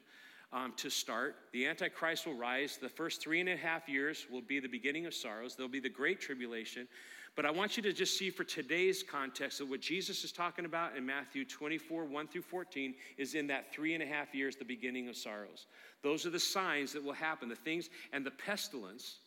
[0.53, 1.37] um, to start.
[1.53, 2.79] The Antichrist will rise.
[2.81, 5.57] The first three and a half years will be the beginning of sorrows.
[5.57, 6.89] There'll be the great tribulation.
[7.37, 10.65] But I want you to just see for today's context that what Jesus is talking
[10.65, 14.57] about in Matthew 24, 1 through 14, is in that three and a half years,
[14.57, 15.67] the beginning of sorrows.
[16.03, 19.19] Those are the signs that will happen, the things, and the pestilence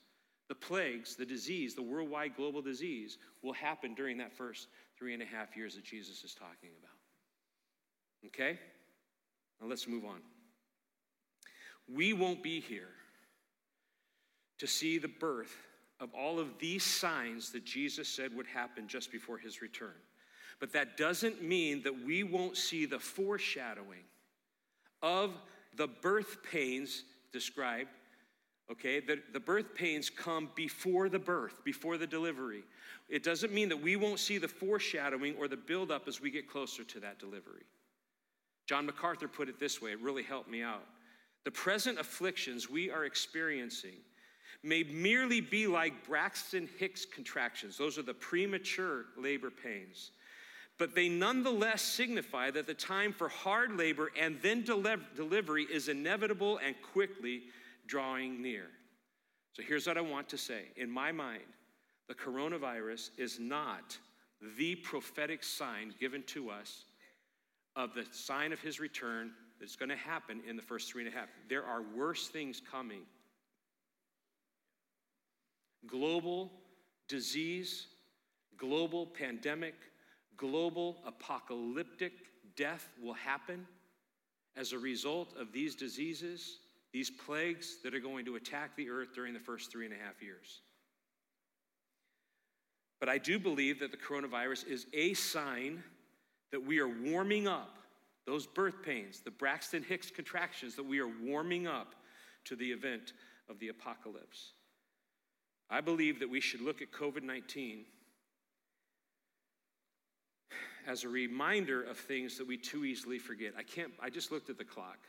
[0.49, 5.23] the plagues, the disease, the worldwide global disease will happen during that first three and
[5.23, 8.27] a half years that Jesus is talking about.
[8.27, 8.59] Okay?
[9.61, 10.21] Now let's move on.
[11.93, 12.89] We won't be here
[14.59, 15.55] to see the birth
[15.99, 19.95] of all of these signs that Jesus said would happen just before his return.
[20.59, 24.03] But that doesn't mean that we won't see the foreshadowing
[25.01, 25.31] of
[25.75, 27.89] the birth pains described
[28.71, 32.63] Okay, the, the birth pains come before the birth, before the delivery.
[33.09, 36.49] It doesn't mean that we won't see the foreshadowing or the buildup as we get
[36.49, 37.63] closer to that delivery.
[38.65, 40.85] John MacArthur put it this way, it really helped me out.
[41.43, 43.97] The present afflictions we are experiencing
[44.63, 50.11] may merely be like Braxton Hicks contractions, those are the premature labor pains.
[50.79, 56.59] But they nonetheless signify that the time for hard labor and then delivery is inevitable
[56.65, 57.43] and quickly
[57.87, 58.67] drawing near.
[59.53, 60.63] So here's what I want to say.
[60.75, 61.43] In my mind,
[62.07, 63.97] the coronavirus is not
[64.57, 66.85] the prophetic sign given to us
[67.75, 71.13] of the sign of his return that's going to happen in the first three and
[71.13, 71.29] a half.
[71.49, 73.01] There are worse things coming.
[75.87, 76.51] Global
[77.07, 77.87] disease,
[78.57, 79.75] global pandemic,
[80.37, 82.13] global apocalyptic
[82.55, 83.65] death will happen
[84.55, 86.59] as a result of these diseases
[86.93, 89.97] these plagues that are going to attack the earth during the first three and a
[89.97, 90.61] half years.
[92.99, 95.83] But I do believe that the coronavirus is a sign
[96.51, 97.77] that we are warming up
[98.25, 101.95] those birth pains, the Braxton Hicks contractions, that we are warming up
[102.45, 103.11] to the event
[103.49, 104.53] of the apocalypse.
[105.69, 107.85] I believe that we should look at COVID 19
[110.85, 113.53] as a reminder of things that we too easily forget.
[113.57, 114.99] I can't, I just looked at the clock.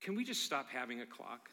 [0.00, 1.48] Can we just stop having a clock?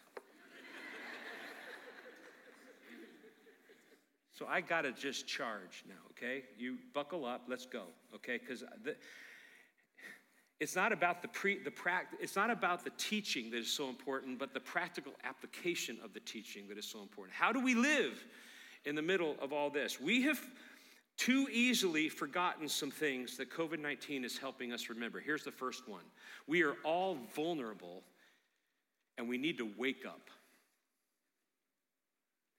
[4.34, 6.43] so I got to just charge now, okay?
[6.58, 8.38] You buckle up, let's go, okay?
[8.38, 8.63] Because
[10.60, 13.89] it's not about the pre, the pract, it's not about the teaching that is so
[13.89, 17.36] important, but the practical application of the teaching that is so important.
[17.36, 18.23] How do we live
[18.86, 19.99] in the middle of all this?
[19.99, 20.39] We have
[21.17, 25.19] too easily forgotten some things that COVID 19 is helping us remember.
[25.19, 26.03] Here's the first one
[26.47, 28.03] we are all vulnerable
[29.17, 30.30] and we need to wake up.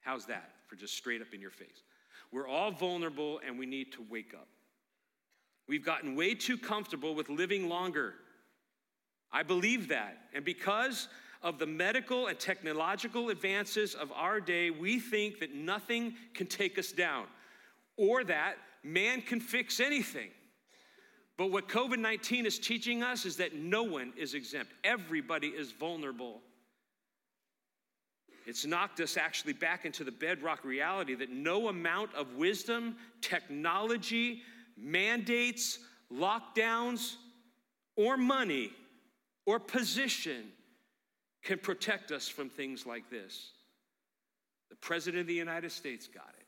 [0.01, 1.83] How's that for just straight up in your face?
[2.33, 4.49] We're all vulnerable and we need to wake up.
[5.69, 8.15] We've gotten way too comfortable with living longer.
[9.33, 10.19] I believe that.
[10.33, 11.09] And because
[11.43, 16.79] of the medical and technological advances of our day, we think that nothing can take
[16.79, 17.27] us down
[17.97, 20.31] or that man can fix anything.
[21.37, 25.73] But what COVID 19 is teaching us is that no one is exempt, everybody is
[25.73, 26.41] vulnerable.
[28.47, 34.43] It's knocked us actually back into the bedrock reality that no amount of wisdom, technology,
[34.77, 35.81] mandates,
[36.13, 37.17] lockdowns,
[37.97, 38.71] or money
[39.47, 40.45] or position
[41.43, 43.53] can protect us from things like this.
[44.71, 46.47] The President of the United States got it.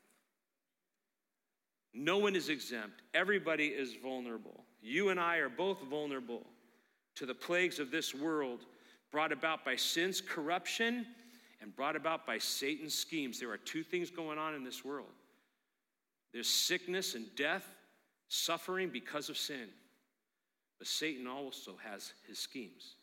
[1.94, 4.64] No one is exempt, everybody is vulnerable.
[4.80, 6.46] You and I are both vulnerable
[7.16, 8.60] to the plagues of this world
[9.10, 11.06] brought about by sin's corruption
[11.60, 13.40] and brought about by Satan's schemes.
[13.40, 15.08] There are two things going on in this world
[16.32, 17.64] there's sickness and death,
[18.28, 19.68] suffering because of sin.
[20.78, 22.94] But Satan also has his schemes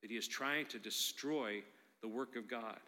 [0.00, 1.62] that he is trying to destroy
[2.00, 2.78] the work of God.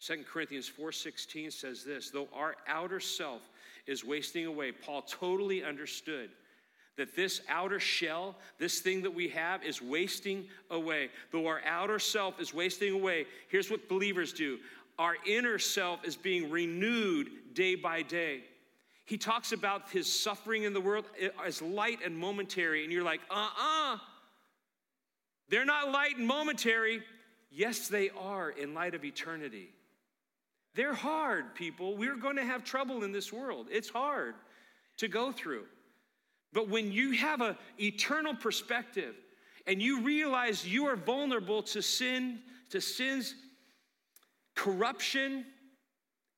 [0.00, 3.42] 2 Corinthians 4:16 says this, though our outer self
[3.86, 6.30] is wasting away, Paul totally understood
[6.96, 11.10] that this outer shell, this thing that we have is wasting away.
[11.32, 14.58] Though our outer self is wasting away, here's what believers do.
[14.98, 18.42] Our inner self is being renewed day by day.
[19.06, 21.06] He talks about his suffering in the world
[21.44, 23.94] as light and momentary, and you're like, uh uh-uh.
[23.94, 23.98] uh.
[25.48, 27.02] they are not light and momentary.
[27.50, 29.70] Yes, they are in light of eternity.
[30.74, 31.96] They're hard, people.
[31.96, 33.66] We're going to have trouble in this world.
[33.70, 34.34] It's hard
[34.98, 35.64] to go through.
[36.52, 39.14] But when you have an eternal perspective
[39.66, 43.34] and you realize you are vulnerable to sin, to sin's
[44.56, 45.44] corruption,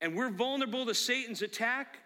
[0.00, 1.98] and we're vulnerable to Satan's attack,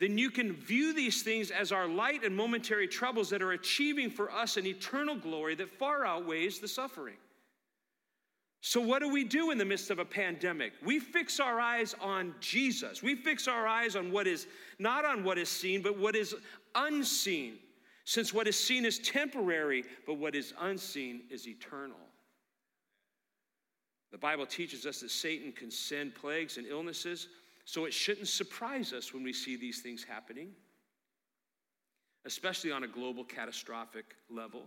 [0.00, 4.10] then you can view these things as our light and momentary troubles that are achieving
[4.10, 7.16] for us an eternal glory that far outweighs the suffering.
[8.64, 10.72] So, what do we do in the midst of a pandemic?
[10.84, 13.02] We fix our eyes on Jesus.
[13.02, 14.46] We fix our eyes on what is
[14.78, 16.34] not on what is seen, but what is
[16.74, 17.58] unseen.
[18.04, 21.96] Since what is seen is temporary, but what is unseen is eternal.
[24.10, 27.28] The Bible teaches us that Satan can send plagues and illnesses
[27.64, 30.50] so it shouldn't surprise us when we see these things happening,
[32.26, 34.66] especially on a global catastrophic level.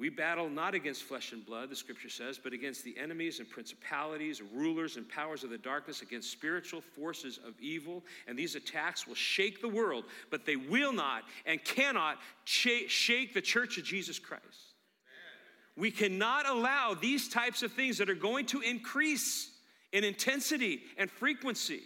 [0.00, 3.46] We battle not against flesh and blood, the scripture says, but against the enemies and
[3.46, 8.02] principalities, rulers and powers of the darkness, against spiritual forces of evil.
[8.26, 13.42] And these attacks will shake the world, but they will not and cannot shake the
[13.42, 14.42] church of Jesus Christ.
[15.76, 19.50] We cannot allow these types of things that are going to increase
[19.92, 21.82] in intensity and frequency.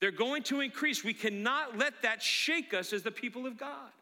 [0.00, 1.04] They're going to increase.
[1.04, 3.92] We cannot let that shake us as the people of God.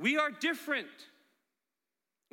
[0.00, 0.88] We are different.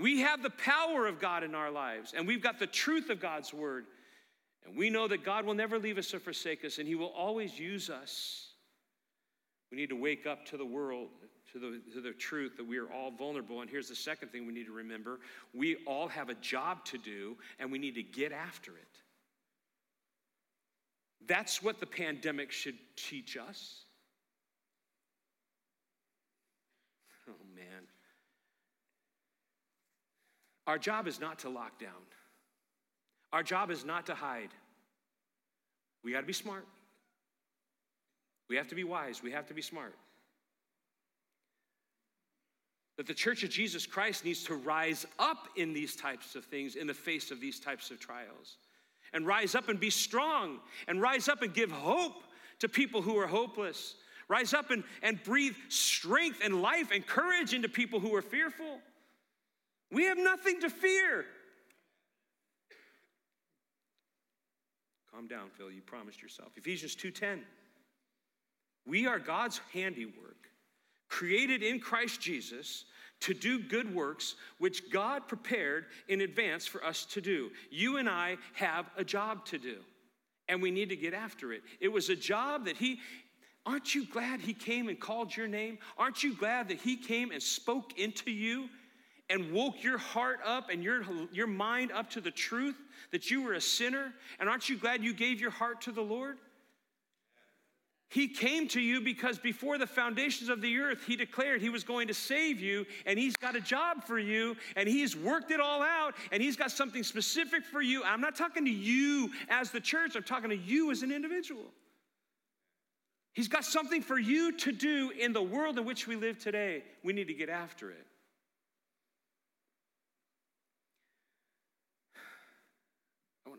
[0.02, 3.20] We have the power of God in our lives, and we've got the truth of
[3.20, 3.86] God's word.
[4.66, 7.14] And we know that God will never leave us or forsake us, and He will
[7.16, 8.48] always use us.
[9.72, 11.10] We need to wake up to the world,
[11.54, 13.62] to the, to the truth that we are all vulnerable.
[13.62, 15.20] And here's the second thing we need to remember
[15.54, 18.98] we all have a job to do, and we need to get after it.
[21.28, 23.84] That's what the pandemic should teach us.
[27.30, 27.88] Oh, man.
[30.72, 32.02] Our job is not to lock down,
[33.34, 34.52] our job is not to hide.
[36.02, 36.66] We got to be smart.
[38.48, 39.22] We have to be wise.
[39.22, 39.94] We have to be smart.
[42.96, 46.78] That the church of Jesus Christ needs to rise up in these types of things,
[46.78, 48.56] in the face of these types of trials
[49.12, 52.24] and rise up and be strong and rise up and give hope
[52.60, 53.96] to people who are hopeless.
[54.30, 58.80] Rise up and, and breathe strength and life and courage into people who are fearful.
[59.92, 61.26] We have nothing to fear.
[65.12, 65.70] Calm down, Phil.
[65.72, 66.58] You promised yourself.
[66.58, 67.46] Ephesians 2:10.
[68.86, 70.50] We are God's handiwork,
[71.10, 72.86] created in Christ Jesus
[73.20, 77.52] to do good works which God prepared in advance for us to do.
[77.70, 79.84] You and I have a job to do.
[80.48, 81.64] and we need to get after it.
[81.80, 83.00] It was a job that he,
[83.66, 85.78] aren't you glad he came and called your name?
[85.98, 88.68] Aren't you glad that he came and spoke into you
[89.32, 92.76] and woke your heart up and your, your mind up to the truth
[93.12, 94.14] that you were a sinner?
[94.40, 96.38] And aren't you glad you gave your heart to the Lord?
[98.10, 101.86] He came to you because before the foundations of the earth, He declared He was
[101.86, 105.62] going to save you, and He's got a job for you, and He's worked it
[105.62, 108.04] all out, and He's got something specific for you.
[108.04, 111.72] I'm not talking to you as the church, I'm talking to you as an individual.
[113.32, 116.84] He's got something for you to do in the world in which we live today.
[117.06, 118.06] We need to get after it.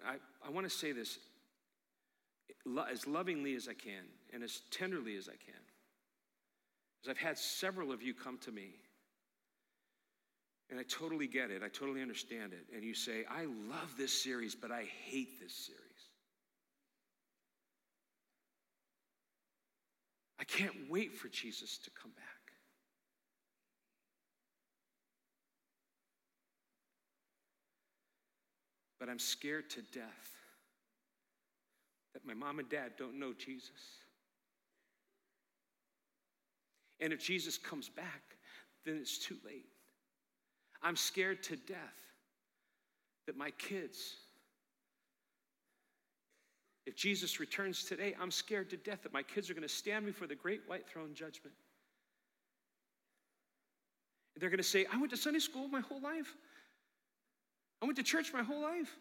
[0.07, 1.19] I, I want to say this
[2.91, 5.61] as lovingly as I can and as tenderly as I can.
[7.03, 8.71] As I've had several of you come to me,
[10.71, 14.23] and I totally get it, I totally understand it, and you say, I love this
[14.23, 15.81] series, but I hate this series.
[20.41, 22.42] I can't wait for Jesus to come back.
[29.03, 30.31] But I'm scared to death
[32.15, 33.99] that my mom and dad don't know Jesus.
[37.01, 38.23] And if Jesus comes back,
[38.87, 39.67] then it's too late.
[40.85, 41.99] I'm scared to death
[43.27, 43.99] that my kids,
[46.87, 50.07] if Jesus returns today, I'm scared to death that my kids are going to stand
[50.07, 51.57] before the great white throne judgment.
[54.37, 56.37] And They're going to say, I went to Sunday school my whole life.
[57.83, 58.97] I went to church my whole life.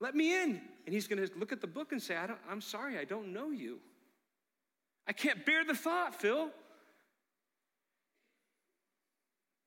[0.00, 0.60] Let me in.
[0.86, 3.32] And he's going to look at the book and say, I am sorry, I don't
[3.32, 3.78] know you.
[5.06, 6.44] I can't bear the thought, Phil.
[6.44, 6.50] I'm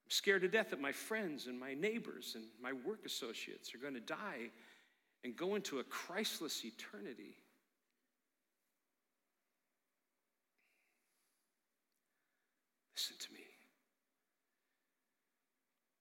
[0.10, 3.94] scared to death that my friends and my neighbors and my work associates are going
[3.94, 4.50] to die
[5.24, 7.36] and go into a Christless eternity.
[12.96, 13.46] Listen to me.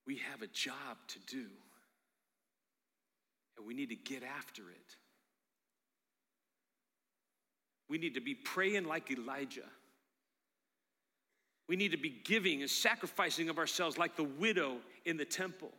[0.07, 1.45] We have a job to do.
[3.57, 4.95] And we need to get after it.
[7.89, 9.69] We need to be praying like Elijah.
[11.67, 15.71] We need to be giving and sacrificing of ourselves like the widow in the temple.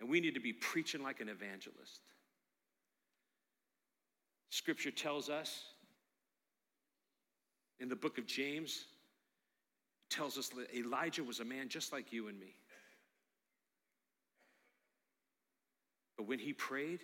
[0.00, 2.00] And we need to be preaching like an evangelist.
[4.50, 5.64] Scripture tells us
[7.80, 8.84] in the book of James,
[10.08, 12.54] tells us that Elijah was a man just like you and me.
[16.16, 17.00] But when he prayed,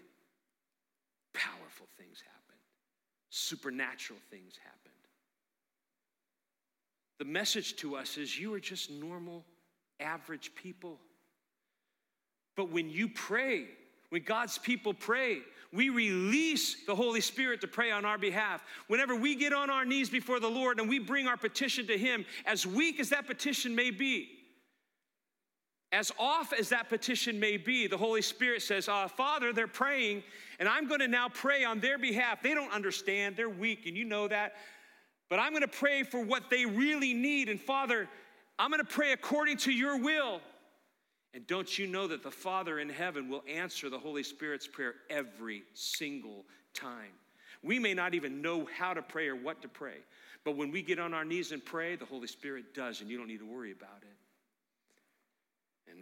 [1.34, 2.60] powerful things happened,
[3.30, 4.92] supernatural things happened.
[7.18, 9.44] The message to us is you are just normal,
[10.00, 10.98] average people.
[12.56, 13.66] But when you pray,
[14.08, 15.38] when God's people pray,
[15.72, 18.62] we release the Holy Spirit to pray on our behalf.
[18.88, 21.96] Whenever we get on our knees before the Lord and we bring our petition to
[21.96, 24.28] Him, as weak as that petition may be,
[25.92, 30.22] as off as that petition may be, the Holy Spirit says, uh, Father, they're praying,
[30.58, 32.42] and I'm going to now pray on their behalf.
[32.42, 34.54] They don't understand, they're weak, and you know that.
[35.28, 37.48] But I'm going to pray for what they really need.
[37.48, 38.08] And Father,
[38.58, 40.40] I'm going to pray according to your will.
[41.34, 44.94] And don't you know that the Father in heaven will answer the Holy Spirit's prayer
[45.08, 47.12] every single time?
[47.62, 49.96] We may not even know how to pray or what to pray,
[50.44, 53.16] but when we get on our knees and pray, the Holy Spirit does, and you
[53.16, 54.21] don't need to worry about it.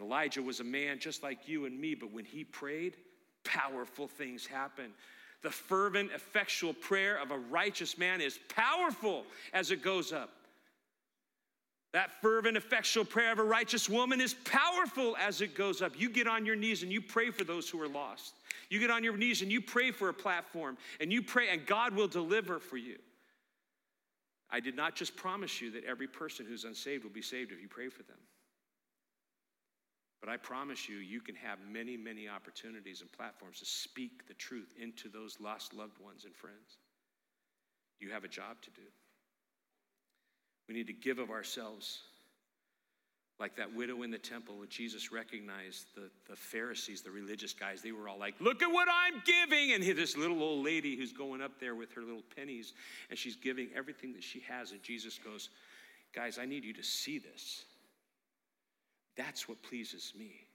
[0.00, 2.96] And Elijah was a man just like you and me, but when he prayed,
[3.44, 4.94] powerful things happened.
[5.42, 10.30] The fervent, effectual prayer of a righteous man is powerful as it goes up.
[11.92, 15.92] That fervent, effectual prayer of a righteous woman is powerful as it goes up.
[15.98, 18.34] You get on your knees and you pray for those who are lost.
[18.70, 21.66] You get on your knees and you pray for a platform and you pray, and
[21.66, 22.96] God will deliver for you.
[24.50, 27.60] I did not just promise you that every person who's unsaved will be saved if
[27.60, 28.16] you pray for them.
[30.20, 34.34] But I promise you, you can have many, many opportunities and platforms to speak the
[34.34, 36.78] truth into those lost loved ones and friends.
[38.00, 38.86] You have a job to do.
[40.68, 42.02] We need to give of ourselves
[43.40, 47.80] like that widow in the temple when Jesus recognized the, the Pharisees, the religious guys,
[47.80, 49.72] they were all like, Look at what I'm giving.
[49.72, 52.74] And this little old lady who's going up there with her little pennies
[53.08, 54.72] and she's giving everything that she has.
[54.72, 55.48] And Jesus goes,
[56.14, 57.64] Guys, I need you to see this.
[59.20, 60.46] That's what pleases me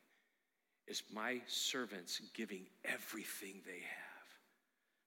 [0.88, 4.26] is my servants giving everything they have.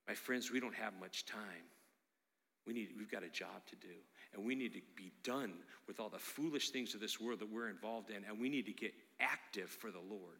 [0.07, 1.67] My friends, we don't have much time.
[2.69, 3.95] We need, we've got a job to do.
[4.33, 5.55] And we need to be done
[5.89, 8.23] with all the foolish things of this world that we're involved in.
[8.29, 10.39] And we need to get active for the Lord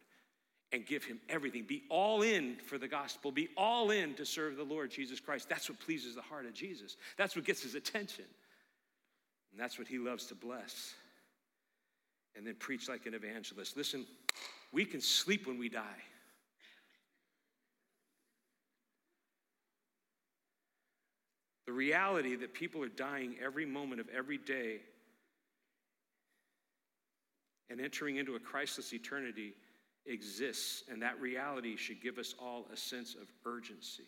[0.71, 1.65] and give him everything.
[1.67, 3.33] Be all in for the gospel.
[3.33, 5.49] Be all in to serve the Lord Jesus Christ.
[5.49, 6.95] That's what pleases the heart of Jesus.
[7.17, 8.25] That's what gets his attention.
[9.51, 10.93] And that's what he loves to bless.
[12.35, 13.75] And then preach like an evangelist.
[13.75, 14.05] Listen,
[14.71, 16.03] we can sleep when we die.
[21.65, 24.79] The reality that people are dying every moment of every day
[27.69, 29.53] and entering into a Christless eternity
[30.05, 34.07] exists, and that reality should give us all a sense of urgency.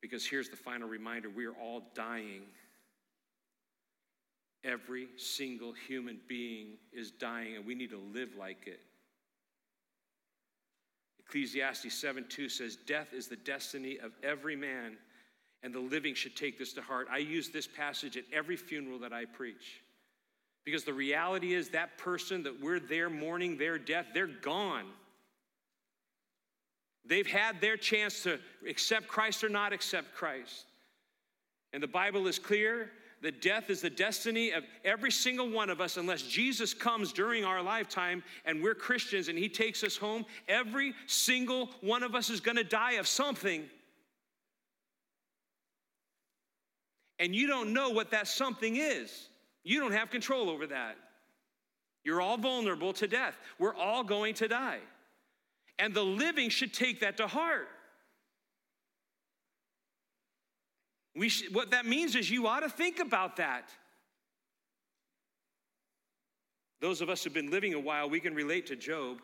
[0.00, 2.44] Because here's the final reminder we are all dying.
[4.62, 8.80] Every single human being is dying, and we need to live like it.
[11.20, 14.96] Ecclesiastes 7 2 says, Death is the destiny of every man,
[15.62, 17.08] and the living should take this to heart.
[17.10, 19.82] I use this passage at every funeral that I preach.
[20.64, 24.86] Because the reality is, that person that we're there mourning their death, they're gone.
[27.06, 28.38] They've had their chance to
[28.68, 30.66] accept Christ or not accept Christ.
[31.72, 32.90] And the Bible is clear
[33.22, 37.44] that death is the destiny of every single one of us unless Jesus comes during
[37.44, 40.24] our lifetime and we're Christians and he takes us home.
[40.48, 43.68] Every single one of us is going to die of something.
[47.18, 49.28] And you don't know what that something is.
[49.62, 50.96] You don't have control over that.
[52.02, 53.36] You're all vulnerable to death.
[53.58, 54.78] We're all going to die.
[55.78, 57.68] And the living should take that to heart.
[61.14, 63.70] We should, what that means is you ought to think about that.
[66.80, 69.18] Those of us who've been living a while, we can relate to Job.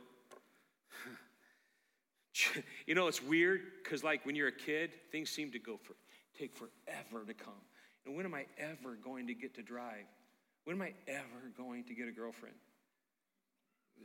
[2.86, 5.94] you know, it's weird because, like, when you're a kid, things seem to go for
[6.38, 7.54] take forever to come.
[8.04, 10.04] And when am I ever going to get to drive?
[10.64, 12.56] When am I ever going to get a girlfriend?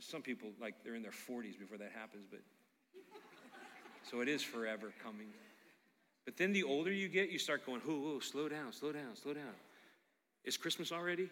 [0.00, 2.40] Some people, like, they're in their 40s before that happens, but
[4.10, 5.28] so it is forever coming.
[6.24, 9.16] But then the older you get, you start going, whoa, whoa, slow down, slow down,
[9.20, 9.54] slow down.
[10.44, 11.28] Is Christmas already?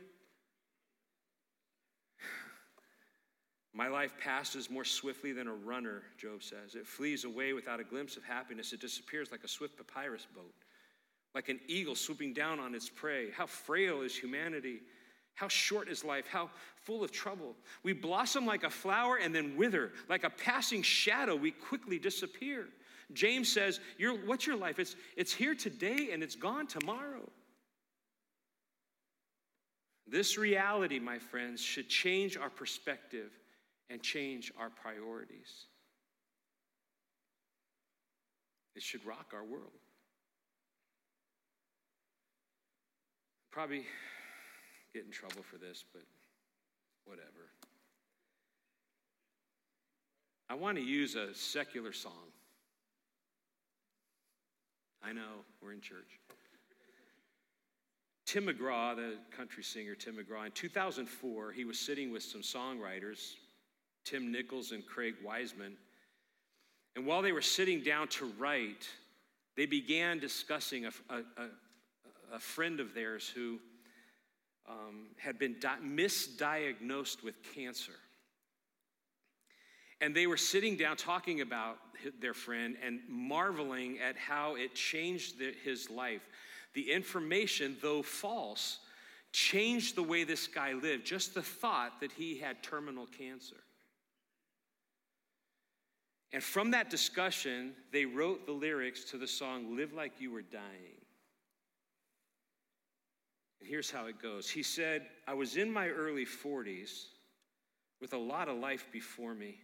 [3.73, 6.75] My life passes more swiftly than a runner, Job says.
[6.75, 8.73] It flees away without a glimpse of happiness.
[8.73, 10.55] It disappears like a swift papyrus boat,
[11.35, 13.31] like an eagle swooping down on its prey.
[13.31, 14.81] How frail is humanity!
[15.35, 16.27] How short is life?
[16.27, 16.51] How
[16.83, 17.57] full of trouble.
[17.83, 19.93] We blossom like a flower and then wither.
[20.07, 22.67] Like a passing shadow, we quickly disappear.
[23.13, 23.81] James says,
[24.27, 24.79] What's your life?
[24.79, 27.29] It's, it's here today and it's gone tomorrow.
[30.07, 33.31] This reality, my friends, should change our perspective
[33.91, 35.67] and change our priorities.
[38.75, 39.71] It should rock our world.
[43.53, 43.85] Probably
[44.95, 46.03] get in trouble for this, but
[47.05, 47.51] whatever.
[50.49, 52.33] I want to use a secular song.
[55.03, 56.19] I know, we're in church.
[58.27, 63.35] Tim McGraw, the country singer Tim McGraw, in 2004, he was sitting with some songwriters,
[64.05, 65.77] Tim Nichols and Craig Wiseman.
[66.95, 68.89] And while they were sitting down to write,
[69.57, 73.59] they began discussing a, a, a, a friend of theirs who
[74.69, 77.95] um, had been di- misdiagnosed with cancer.
[80.01, 81.79] And they were sitting down talking about
[82.21, 86.23] their friend and marveling at how it changed the, his life.
[86.75, 88.79] The information, though false,
[89.33, 91.05] changed the way this guy lived.
[91.05, 93.57] Just the thought that he had terminal cancer.
[96.33, 100.43] And from that discussion, they wrote the lyrics to the song Live Like You Were
[100.43, 101.01] Dying.
[103.61, 107.07] And here's how it goes He said, I was in my early 40s
[108.01, 109.59] with a lot of life before me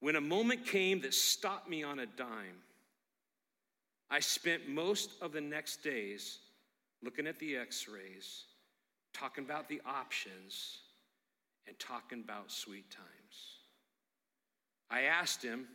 [0.00, 2.62] when a moment came that stopped me on a dime.
[4.10, 6.38] I spent most of the next days
[7.02, 8.44] looking at the x rays,
[9.12, 10.78] talking about the options,
[11.66, 13.06] and talking about sweet times.
[14.90, 15.66] I asked him,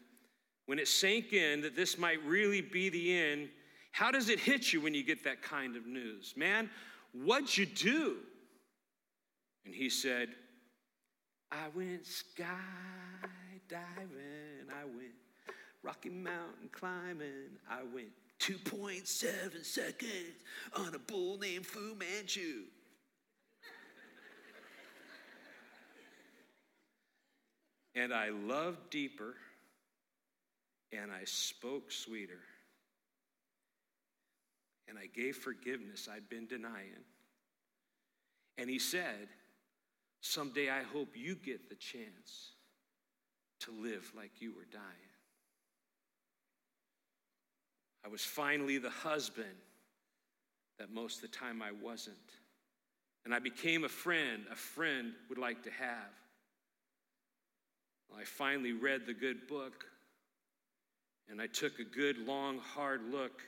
[0.65, 3.49] when it sank in that this might really be the end,
[3.91, 6.34] how does it hit you when you get that kind of news?
[6.36, 6.69] Man,
[7.13, 8.17] What'd you do?
[9.65, 10.30] And he said,
[11.51, 12.05] I went
[13.70, 15.14] skydiving, I went
[15.84, 20.11] Rocky Mountain climbing, I went 2.7 seconds
[20.76, 22.64] on a bull named Fu Manchu.
[27.95, 29.36] and I loved deeper,
[30.91, 32.39] and I spoke sweeter
[34.88, 37.03] and I gave forgiveness I'd been denying.
[38.57, 39.28] And he said,
[40.22, 42.51] Someday I hope you get the chance
[43.66, 44.86] to live like you were dying.
[48.05, 49.55] I was finally the husband
[50.80, 52.18] that most of the time I wasn't.
[53.26, 56.11] And I became a friend a friend would like to have.
[58.09, 59.86] Well, I finally read the good book,
[61.30, 63.41] and I took a good, long, hard look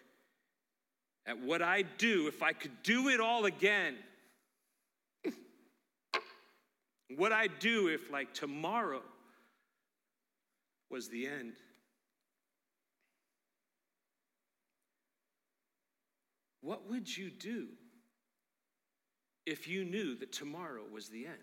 [1.27, 3.95] at what I'd do if I could do it all again.
[7.17, 9.01] what I'd do if, like, tomorrow
[10.89, 11.53] was the end.
[16.61, 17.67] What would you do
[19.45, 21.35] if you knew that tomorrow was the end?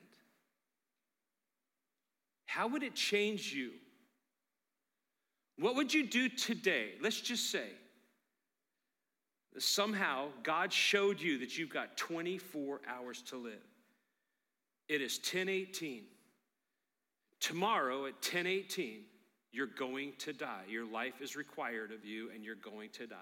[2.47, 3.71] How would it change you?
[5.59, 6.95] What would you do today?
[7.01, 7.69] Let's just say
[9.59, 13.65] somehow God showed you that you've got 24 hours to live.
[14.89, 16.05] It is 1018.
[17.41, 19.01] Tomorrow at 1018,
[19.53, 20.65] you're going to die.
[20.69, 23.17] Your life is required of you, and you're going to die.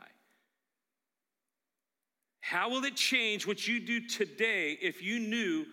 [2.41, 5.67] How will it change what you do today if you knew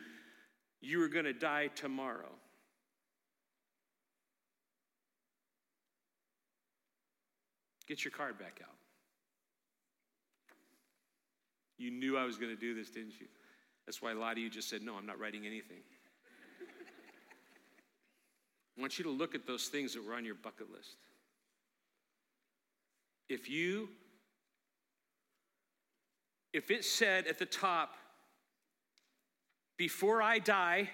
[0.82, 2.32] you were going to die tomorrow?
[7.88, 8.76] Get your card back out.
[11.78, 13.28] You knew I was going to do this, didn't you?
[13.86, 15.78] That's why a lot of you just said, No, I'm not writing anything.
[18.78, 20.98] I want you to look at those things that were on your bucket list.
[23.28, 23.90] If you,
[26.54, 27.96] if it said at the top,
[29.78, 30.90] before I die,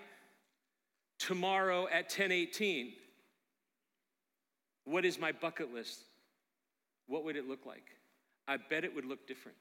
[1.20, 2.94] tomorrow at 1018,
[4.86, 6.00] what is my bucket list?
[7.08, 7.86] What would it look like?
[8.48, 9.58] I bet it would look different.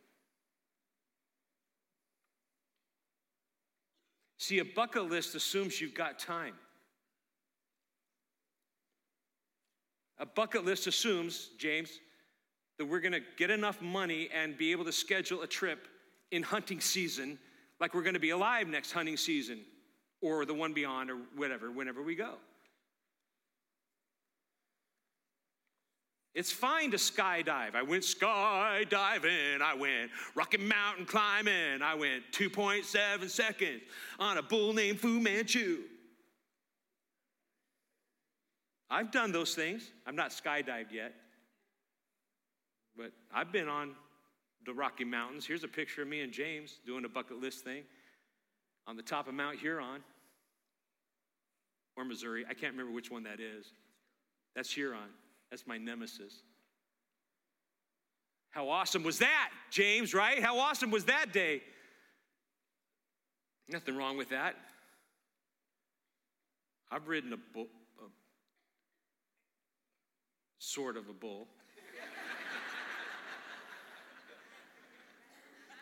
[4.39, 6.55] See, a bucket list assumes you've got time.
[10.23, 11.99] A bucket list assumes, James,
[12.79, 15.89] that we're going to get enough money and be able to schedule a trip
[16.31, 17.41] in hunting season
[17.81, 19.59] like we're going to be alive next hunting season
[20.21, 22.35] or the one beyond or whatever, whenever we go.
[26.37, 27.75] It's fine to skydive.
[27.75, 29.61] I went skydiving.
[29.61, 31.83] I went Rocky Mountain climbing.
[31.83, 33.83] I went 2.7 seconds
[34.21, 35.81] on a bull named Fu Manchu.
[38.93, 39.91] I've done those things.
[40.07, 41.15] I'm not skydived yet.
[42.95, 43.93] But I've been on
[44.67, 45.47] the Rocky Mountains.
[45.47, 47.85] Here's a picture of me and James doing a bucket list thing
[48.87, 50.03] on the top of Mount Huron
[51.97, 52.45] or Missouri.
[52.47, 53.73] I can't remember which one that is.
[54.55, 55.09] That's Huron.
[55.51, 56.43] That's my nemesis.
[58.51, 60.43] How awesome was that, James, right?
[60.43, 61.63] How awesome was that day?
[63.71, 64.55] Nothing wrong with that.
[66.91, 67.69] I've ridden a a,
[70.63, 71.49] sort of a bull.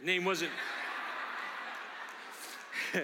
[0.02, 0.50] Name wasn't.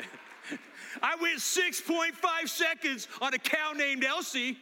[1.03, 4.57] I went 6.5 seconds on a cow named Elsie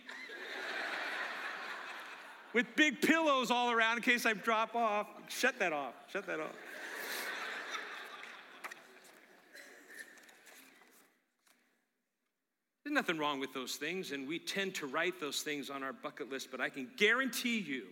[2.53, 5.07] with big pillows all around in case I drop off.
[5.29, 5.95] Shut that off.
[6.13, 6.51] Shut that off.
[12.95, 16.31] Nothing wrong with those things, and we tend to write those things on our bucket
[16.31, 17.85] list, but I can guarantee you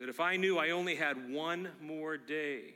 [0.00, 2.74] that if I knew I only had one more day,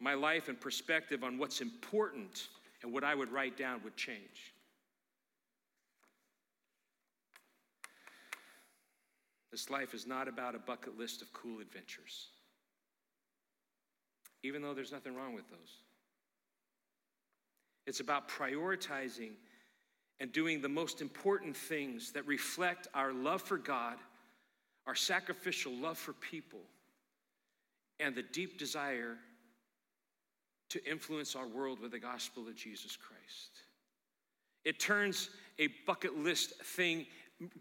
[0.00, 2.48] my life and perspective on what's important
[2.82, 4.54] and what I would write down would change.
[9.50, 12.28] This life is not about a bucket list of cool adventures,
[14.42, 15.82] even though there's nothing wrong with those.
[17.86, 19.32] It's about prioritizing
[20.20, 23.96] and doing the most important things that reflect our love for God,
[24.86, 26.60] our sacrificial love for people,
[27.98, 29.16] and the deep desire
[30.70, 33.62] to influence our world with the gospel of Jesus Christ.
[34.64, 37.06] It turns a bucket list thing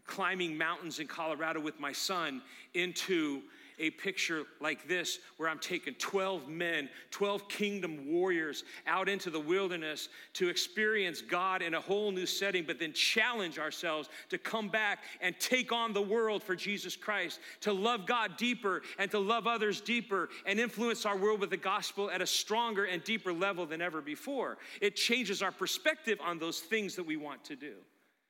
[0.06, 2.42] climbing mountains in Colorado with my son
[2.74, 3.42] into
[3.82, 9.40] a picture like this where I'm taking 12 men, 12 kingdom warriors out into the
[9.40, 14.70] wilderness to experience God in a whole new setting, but then challenge ourselves to come
[14.70, 19.20] back and take on the world for Jesus Christ, to love God deeper and to
[19.20, 23.34] love others deeper and influence our world with the gospel at a stronger and deeper
[23.34, 24.58] level than ever before.
[24.80, 27.74] It changes our perspective on those things that we want to do.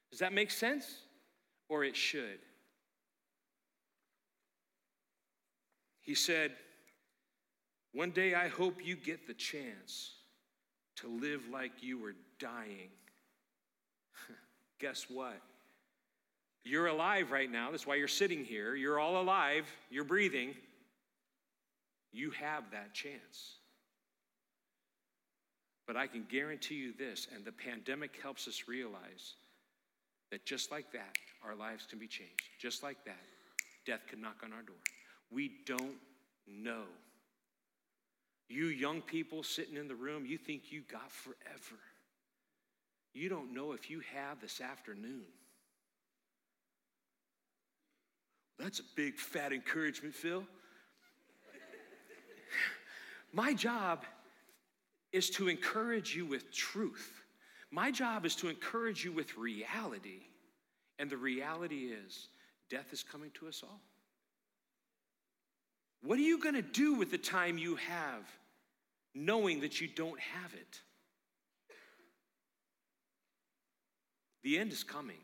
[0.09, 0.85] Does that make sense?
[1.71, 2.39] or it should.
[6.01, 6.51] He said,
[7.93, 10.13] One day I hope you get the chance
[10.97, 12.89] to live like you were dying.
[14.79, 15.39] guess what?
[16.63, 17.71] You're alive right now.
[17.71, 18.75] That's why you're sitting here.
[18.75, 19.65] You're all alive.
[19.89, 20.53] You're breathing.
[22.11, 23.55] You have that chance.
[25.87, 29.33] But I can guarantee you this, and the pandemic helps us realize
[30.29, 32.43] that just like that, our lives can be changed.
[32.59, 33.19] Just like that,
[33.85, 34.75] death can knock on our door.
[35.32, 35.97] We don't
[36.47, 36.84] know.
[38.49, 41.79] You young people sitting in the room, you think you got forever.
[43.13, 45.23] You don't know if you have this afternoon.
[48.59, 50.43] That's a big fat encouragement, Phil.
[53.34, 54.03] My job
[55.11, 57.21] is to encourage you with truth.
[57.71, 60.23] My job is to encourage you with reality.
[60.99, 62.27] And the reality is,
[62.69, 63.82] death is coming to us all.
[66.03, 68.23] What are you going to do with the time you have,
[69.13, 70.79] knowing that you don't have it?
[74.43, 75.19] The end is coming.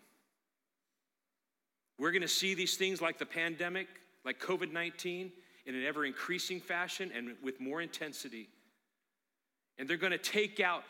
[1.98, 3.88] We're going to see these things like the pandemic,
[4.24, 5.32] like COVID 19,
[5.66, 8.50] in an ever increasing fashion and with more intensity.
[9.80, 10.84] And they're going to take out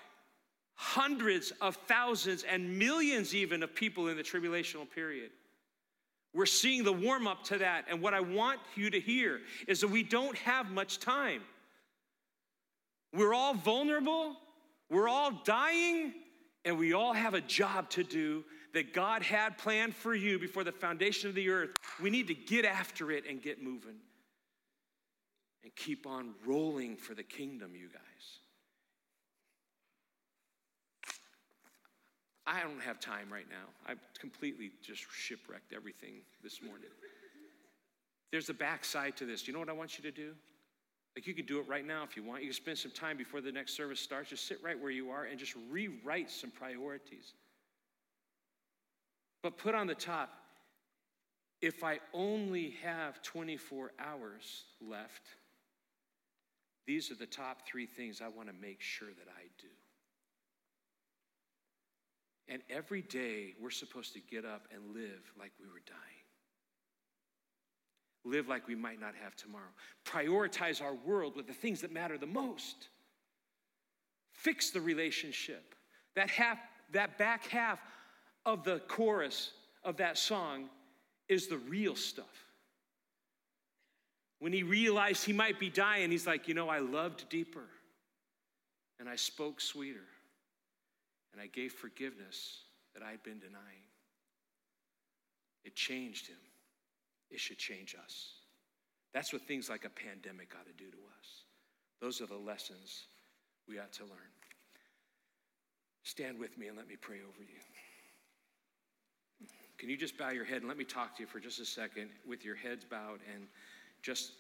[0.75, 5.31] hundreds of thousands and millions even of people in the tribulational period.
[6.38, 7.85] We're seeing the warm up to that.
[7.89, 11.41] And what I want you to hear is that we don't have much time.
[13.11, 14.35] We're all vulnerable,
[14.88, 16.13] we're all dying,
[16.63, 18.43] and we all have a job to do
[18.75, 21.71] that God had planned for you before the foundation of the earth.
[21.99, 23.97] We need to get after it and get moving
[25.63, 28.41] and keep on rolling for the kingdom, you guys.
[32.48, 33.68] I don't have time right now.
[33.86, 36.88] I've completely just shipwrecked everything this morning.
[38.32, 39.48] There's a backside to this.
[39.48, 40.34] You know what I want you to do?
[41.16, 42.43] Like you can do it right now if you want.
[42.43, 44.30] You can spend some time before the next service starts.
[44.30, 47.34] Just sit right where you are and just rewrite some priorities.
[49.43, 50.30] But put on the top,
[51.62, 55.24] if I only have 24 hours left,
[56.86, 59.68] these are the top three things I want to make sure that I do.
[62.50, 66.00] And every day, we're supposed to get up and live like we were dying.
[68.24, 69.64] Live like we might not have tomorrow.
[70.06, 72.88] Prioritize our world with the things that matter the most.
[74.32, 75.76] Fix the relationship.
[76.16, 76.58] That half,
[76.93, 77.80] that back half
[78.45, 79.52] of the chorus
[79.84, 80.70] of that song
[81.28, 82.26] is the real stuff.
[84.39, 87.66] When he realized he might be dying, he's like, you know, I loved deeper
[89.00, 90.06] and I spoke sweeter
[91.38, 92.61] and I gave forgiveness
[92.95, 93.85] that I'd been denying.
[95.63, 96.38] It changed him.
[97.29, 98.29] It should change us.
[99.13, 101.43] That's what things like a pandemic ought to do to us.
[102.01, 103.03] Those are the lessons
[103.69, 104.33] we ought to learn.
[106.01, 107.59] Stand with me and let me pray over you.
[109.77, 111.65] Can you just bow your head and let me talk to you for just a
[111.65, 113.45] second with your heads bowed and
[114.01, 114.31] just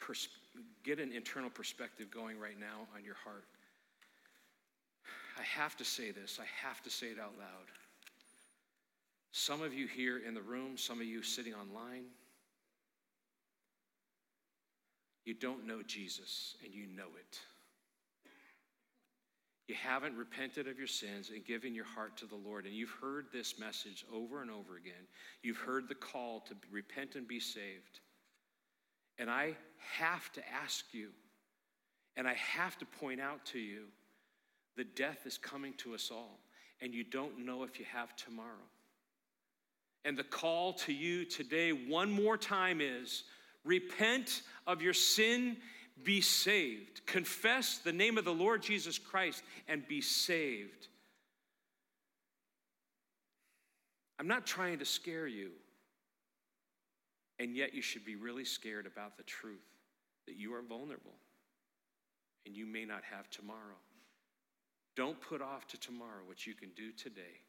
[0.00, 0.28] pers-
[0.82, 3.44] get an internal perspective going right now on your heart?
[5.38, 7.70] I have to say this, I have to say it out loud.
[9.32, 12.04] Some of you here in the room, some of you sitting online,
[15.24, 17.40] you don't know Jesus and you know it.
[19.66, 22.66] You haven't repented of your sins and given your heart to the Lord.
[22.66, 24.92] And you've heard this message over and over again.
[25.42, 28.00] You've heard the call to repent and be saved.
[29.18, 31.08] And I have to ask you,
[32.16, 33.84] and I have to point out to you
[34.76, 36.40] the death is coming to us all,
[36.80, 38.48] and you don't know if you have tomorrow.
[40.04, 43.24] And the call to you today, one more time, is
[43.64, 45.56] repent of your sin,
[46.02, 47.06] be saved.
[47.06, 50.88] Confess the name of the Lord Jesus Christ and be saved.
[54.18, 55.50] I'm not trying to scare you,
[57.38, 59.64] and yet you should be really scared about the truth
[60.26, 61.14] that you are vulnerable
[62.46, 63.78] and you may not have tomorrow.
[64.96, 67.40] Don't put off to tomorrow what you can do today.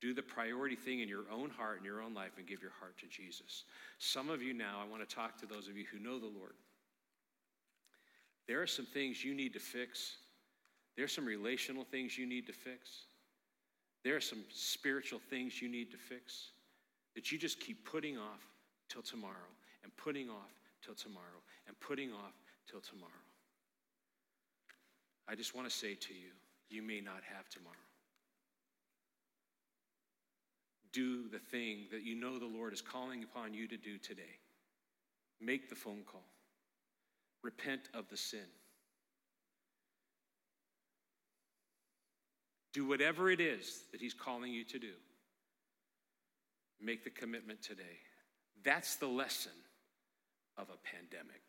[0.00, 2.72] Do the priority thing in your own heart and your own life and give your
[2.80, 3.64] heart to Jesus.
[3.98, 6.26] Some of you now, I want to talk to those of you who know the
[6.26, 6.54] Lord.
[8.48, 10.16] There are some things you need to fix.
[10.96, 13.04] There are some relational things you need to fix.
[14.02, 16.48] There are some spiritual things you need to fix
[17.14, 18.40] that you just keep putting off
[18.88, 19.50] till tomorrow
[19.84, 20.50] and putting off
[20.82, 22.32] till tomorrow and putting off
[22.70, 23.12] till tomorrow.
[25.28, 26.30] I just want to say to you,
[26.70, 27.74] you may not have tomorrow.
[30.92, 34.38] Do the thing that you know the Lord is calling upon you to do today.
[35.40, 36.24] Make the phone call.
[37.42, 38.46] Repent of the sin.
[42.72, 44.92] Do whatever it is that He's calling you to do.
[46.80, 47.98] Make the commitment today.
[48.64, 49.52] That's the lesson
[50.56, 51.42] of a pandemic.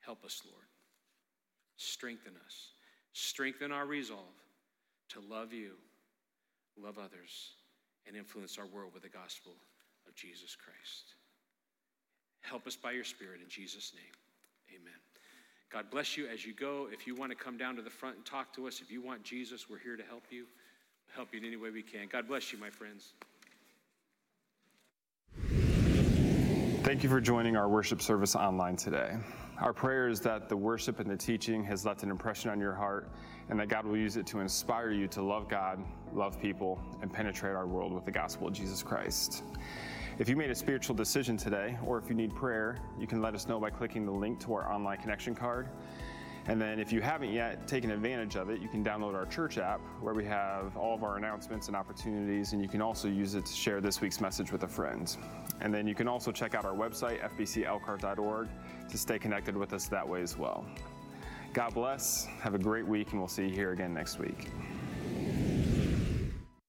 [0.00, 0.66] Help us, Lord.
[1.76, 2.73] Strengthen us.
[3.14, 4.18] Strengthen our resolve
[5.08, 5.70] to love you,
[6.76, 7.52] love others,
[8.06, 9.52] and influence our world with the gospel
[10.08, 11.14] of Jesus Christ.
[12.42, 14.12] Help us by your Spirit in Jesus' name.
[14.80, 14.98] Amen.
[15.72, 16.88] God bless you as you go.
[16.92, 19.00] If you want to come down to the front and talk to us, if you
[19.00, 20.46] want Jesus, we're here to help you.
[21.14, 22.08] Help you in any way we can.
[22.10, 23.12] God bless you, my friends.
[26.82, 29.16] Thank you for joining our worship service online today.
[29.60, 32.74] Our prayer is that the worship and the teaching has left an impression on your
[32.74, 33.08] heart
[33.48, 35.78] and that God will use it to inspire you to love God,
[36.12, 39.44] love people, and penetrate our world with the gospel of Jesus Christ.
[40.18, 43.34] If you made a spiritual decision today, or if you need prayer, you can let
[43.34, 45.68] us know by clicking the link to our online connection card.
[46.46, 49.56] And then, if you haven't yet taken advantage of it, you can download our church
[49.56, 53.34] app where we have all of our announcements and opportunities, and you can also use
[53.34, 55.16] it to share this week's message with a friend.
[55.60, 58.48] And then you can also check out our website, fbcelkhart.org,
[58.88, 60.64] to stay connected with us that way as well.
[61.52, 64.50] God bless, have a great week, and we'll see you here again next week.